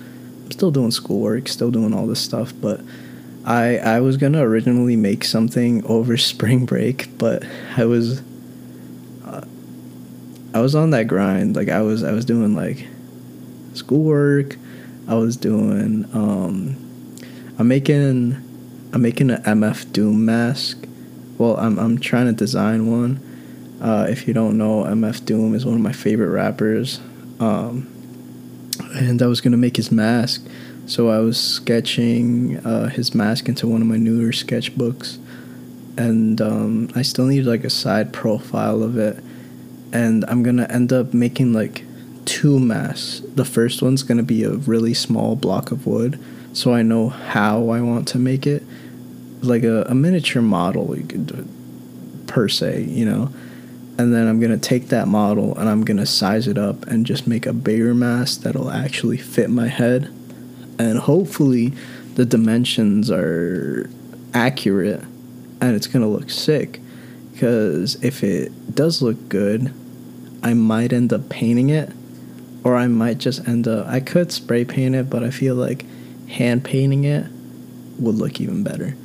I'm 0.45 0.51
still 0.51 0.71
doing 0.71 0.93
schoolwork, 0.93 1.47
still 1.47 1.71
doing 1.71 1.93
all 1.93 2.07
this 2.07 2.21
stuff, 2.21 2.55
but 2.59 2.81
I 3.45 3.79
I 3.79 4.01
was 4.01 4.17
gonna 4.17 4.43
originally 4.43 4.97
make 4.97 5.25
something 5.25 5.85
over 5.87 6.17
spring 6.33 6.67
break, 6.67 7.17
but 7.19 7.45
I 7.77 7.85
was 7.85 8.23
uh, 9.25 9.45
I 10.55 10.61
was 10.61 10.75
on 10.75 10.91
that 10.91 11.05
grind. 11.05 11.57
Like 11.57 11.69
I 11.69 11.83
was 11.83 12.03
I 12.03 12.13
was 12.13 12.25
doing 12.25 12.55
like 12.55 12.87
schoolwork. 13.75 14.57
I 15.09 15.15
was 15.15 15.37
doing 15.37 16.09
um 16.13 16.77
I'm 17.59 17.69
making 17.69 18.37
I'm 18.93 19.03
making 19.03 19.31
an 19.31 19.43
MF 19.43 19.93
Doom 19.93 20.25
mask. 20.25 20.87
Well, 21.39 21.57
I'm 21.57 21.79
I'm 21.79 21.99
trying 21.99 22.27
to 22.27 22.33
design 22.33 22.91
one. 22.91 23.27
Uh, 23.81 24.07
if 24.11 24.29
you 24.29 24.35
don't 24.35 24.59
know, 24.59 24.85
MF 24.85 25.25
Doom 25.25 25.55
is 25.55 25.65
one 25.65 25.75
of 25.75 25.81
my 25.81 25.93
favorite 25.93 26.29
rappers. 26.29 27.01
Um, 27.39 27.89
and 28.95 29.23
I 29.23 29.27
was 29.27 29.41
gonna 29.41 29.57
make 29.57 29.77
his 29.77 29.91
mask 29.91 30.47
so 30.87 31.09
I 31.09 31.19
was 31.19 31.39
sketching 31.39 32.59
uh, 32.59 32.89
his 32.89 33.15
mask 33.15 33.49
into 33.49 33.67
one 33.67 33.81
of 33.81 33.87
my 33.87 33.97
newer 33.97 34.33
sketchbooks, 34.33 35.19
and 35.97 36.41
um, 36.41 36.91
I 36.95 37.03
still 37.03 37.27
need 37.27 37.43
like 37.43 37.65
a 37.65 37.71
side 37.71 38.13
profile 38.13 38.83
of 38.83 38.97
it, 38.97 39.23
and 39.93 40.25
I'm 40.27 40.43
gonna 40.43 40.67
end 40.71 40.93
up 40.93 41.15
making 41.15 41.53
like 41.53 41.85
two 42.25 42.59
masks. 42.59 43.21
The 43.35 43.45
first 43.45 43.83
one's 43.83 44.03
gonna 44.03 44.23
be 44.23 44.43
a 44.45 44.53
really 44.53 44.95
small 44.95 45.37
block 45.37 45.71
of 45.71 45.87
wood, 45.87 46.19
so 46.53 46.75
I 46.75 46.83
know 46.83 47.09
how 47.09 47.71
I 47.71 47.81
want 47.81 48.09
to 48.09 48.19
make 48.19 48.47
it, 48.47 48.63
like 49.43 49.63
a, 49.63 49.83
a 49.83 49.95
miniature 49.95 50.43
model, 50.43 50.97
per 52.27 52.49
se, 52.49 52.83
you 52.85 53.05
know. 53.05 53.33
And 53.99 54.15
then 54.15 54.27
I'm 54.27 54.41
gonna 54.41 54.57
take 54.57 54.89
that 54.89 55.09
model 55.09 55.57
and 55.59 55.69
I'm 55.69 55.85
gonna 55.85 56.07
size 56.07 56.49
it 56.49 56.57
up 56.57 56.87
and 56.87 57.05
just 57.05 57.27
make 57.27 57.45
a 57.45 57.53
bigger 57.53 57.95
mask 57.95 58.43
that'll 58.43 58.71
actually 58.71 59.19
fit 59.19 59.51
my 59.51 59.69
head 59.69 60.11
and 60.81 60.99
hopefully 60.99 61.73
the 62.15 62.25
dimensions 62.25 63.11
are 63.11 63.89
accurate 64.35 65.03
and 65.61 65.77
it's 65.77 65.87
going 65.87 66.03
to 66.03 66.09
look 66.09 66.31
sick. 66.31 66.81
Because 67.33 68.03
if 68.03 68.23
it 68.23 68.75
does 68.75 69.03
look 69.03 69.29
good 69.29 69.73
i 70.43 70.55
might 70.55 70.93
end 70.93 71.13
up 71.13 71.29
painting 71.29 71.71
it 71.71 71.93
or 72.65 72.77
i 72.77 72.87
might 72.87 73.19
just 73.19 73.47
end 73.49 73.67
up 73.67 73.87
i 73.87 74.01
could 74.01 74.33
spray 74.33 74.65
paint 74.65 74.95
it 74.95 75.11
but 75.11 75.23
i 75.23 75.31
feel 75.31 75.55
like 75.55 75.85
hand 76.29 76.65
painting 76.65 77.05
it 77.05 77.27
would 77.99 78.15
look 78.15 78.41
even 78.41 78.63
better. 78.63 78.97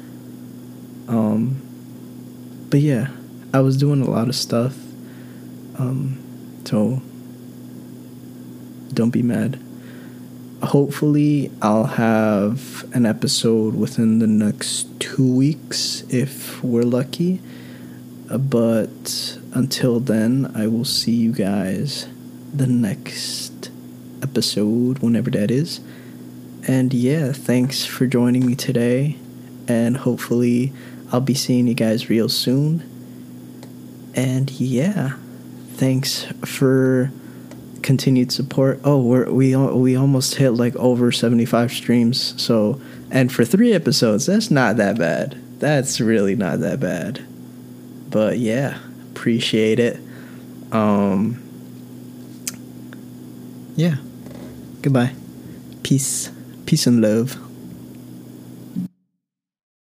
Um 1.08 1.62
but 2.70 2.80
yeah 2.80 3.10
i 3.54 3.60
was 3.60 3.78
doing 3.78 4.02
a 4.02 4.10
lot 4.10 4.28
of 4.28 4.36
stuff 4.36 4.76
um 5.78 6.18
so 6.66 7.02
don't 8.94 9.12
be 9.12 9.22
mad 9.22 9.60
hopefully 10.66 11.52
I'll 11.62 11.86
have 11.86 12.86
an 12.94 13.06
episode 13.06 13.76
within 13.76 14.20
the 14.20 14.28
next 14.28 15.00
two 15.00 15.36
weeks 15.36 16.04
if 16.10 16.64
we're 16.64 16.84
lucky. 16.84 17.42
Uh, 18.30 18.38
but 18.38 19.38
until 19.54 20.00
then, 20.00 20.52
I 20.56 20.68
will 20.68 20.86
see 20.86 21.12
you 21.12 21.32
guys 21.32 22.08
the 22.54 22.68
next 22.68 23.70
episode, 24.22 25.00
whenever 25.00 25.30
that 25.32 25.52
is. 25.52 25.80
And 26.68 26.94
yeah, 26.94 27.32
thanks 27.32 27.86
for 27.86 28.08
joining 28.08 28.46
me 28.46 28.56
today. 28.56 29.18
And 29.68 29.98
hopefully, 29.98 30.74
I'll 31.12 31.22
be 31.22 31.34
seeing 31.34 31.68
you 31.68 31.74
guys 31.74 32.10
real 32.10 32.30
soon. 32.30 32.84
And 34.16 34.50
yeah, 34.52 35.18
thanks 35.74 36.24
for 36.46 37.12
continued 37.86 38.32
support. 38.32 38.80
Oh, 38.84 39.00
we're, 39.00 39.32
we 39.32 39.56
we 39.56 39.96
almost 39.96 40.36
hit 40.36 40.52
like 40.52 40.76
over 40.76 41.12
75 41.12 41.72
streams. 41.72 42.34
So, 42.42 42.82
and 43.12 43.32
for 43.32 43.46
3 43.46 43.74
episodes, 43.74 44.26
that's 44.26 44.50
not 44.50 44.78
that 44.78 44.98
bad. 44.98 45.38
That's 45.60 46.02
really 46.02 46.36
not 46.36 46.60
that 46.62 46.80
bad. 46.80 47.24
But 48.10 48.40
yeah, 48.40 48.80
appreciate 49.12 49.80
it. 49.80 50.00
Um 50.72 51.42
yeah. 53.76 53.98
Goodbye. 54.82 55.14
Peace. 55.84 56.32
Peace 56.66 56.88
and 56.88 57.02
love. 57.02 57.45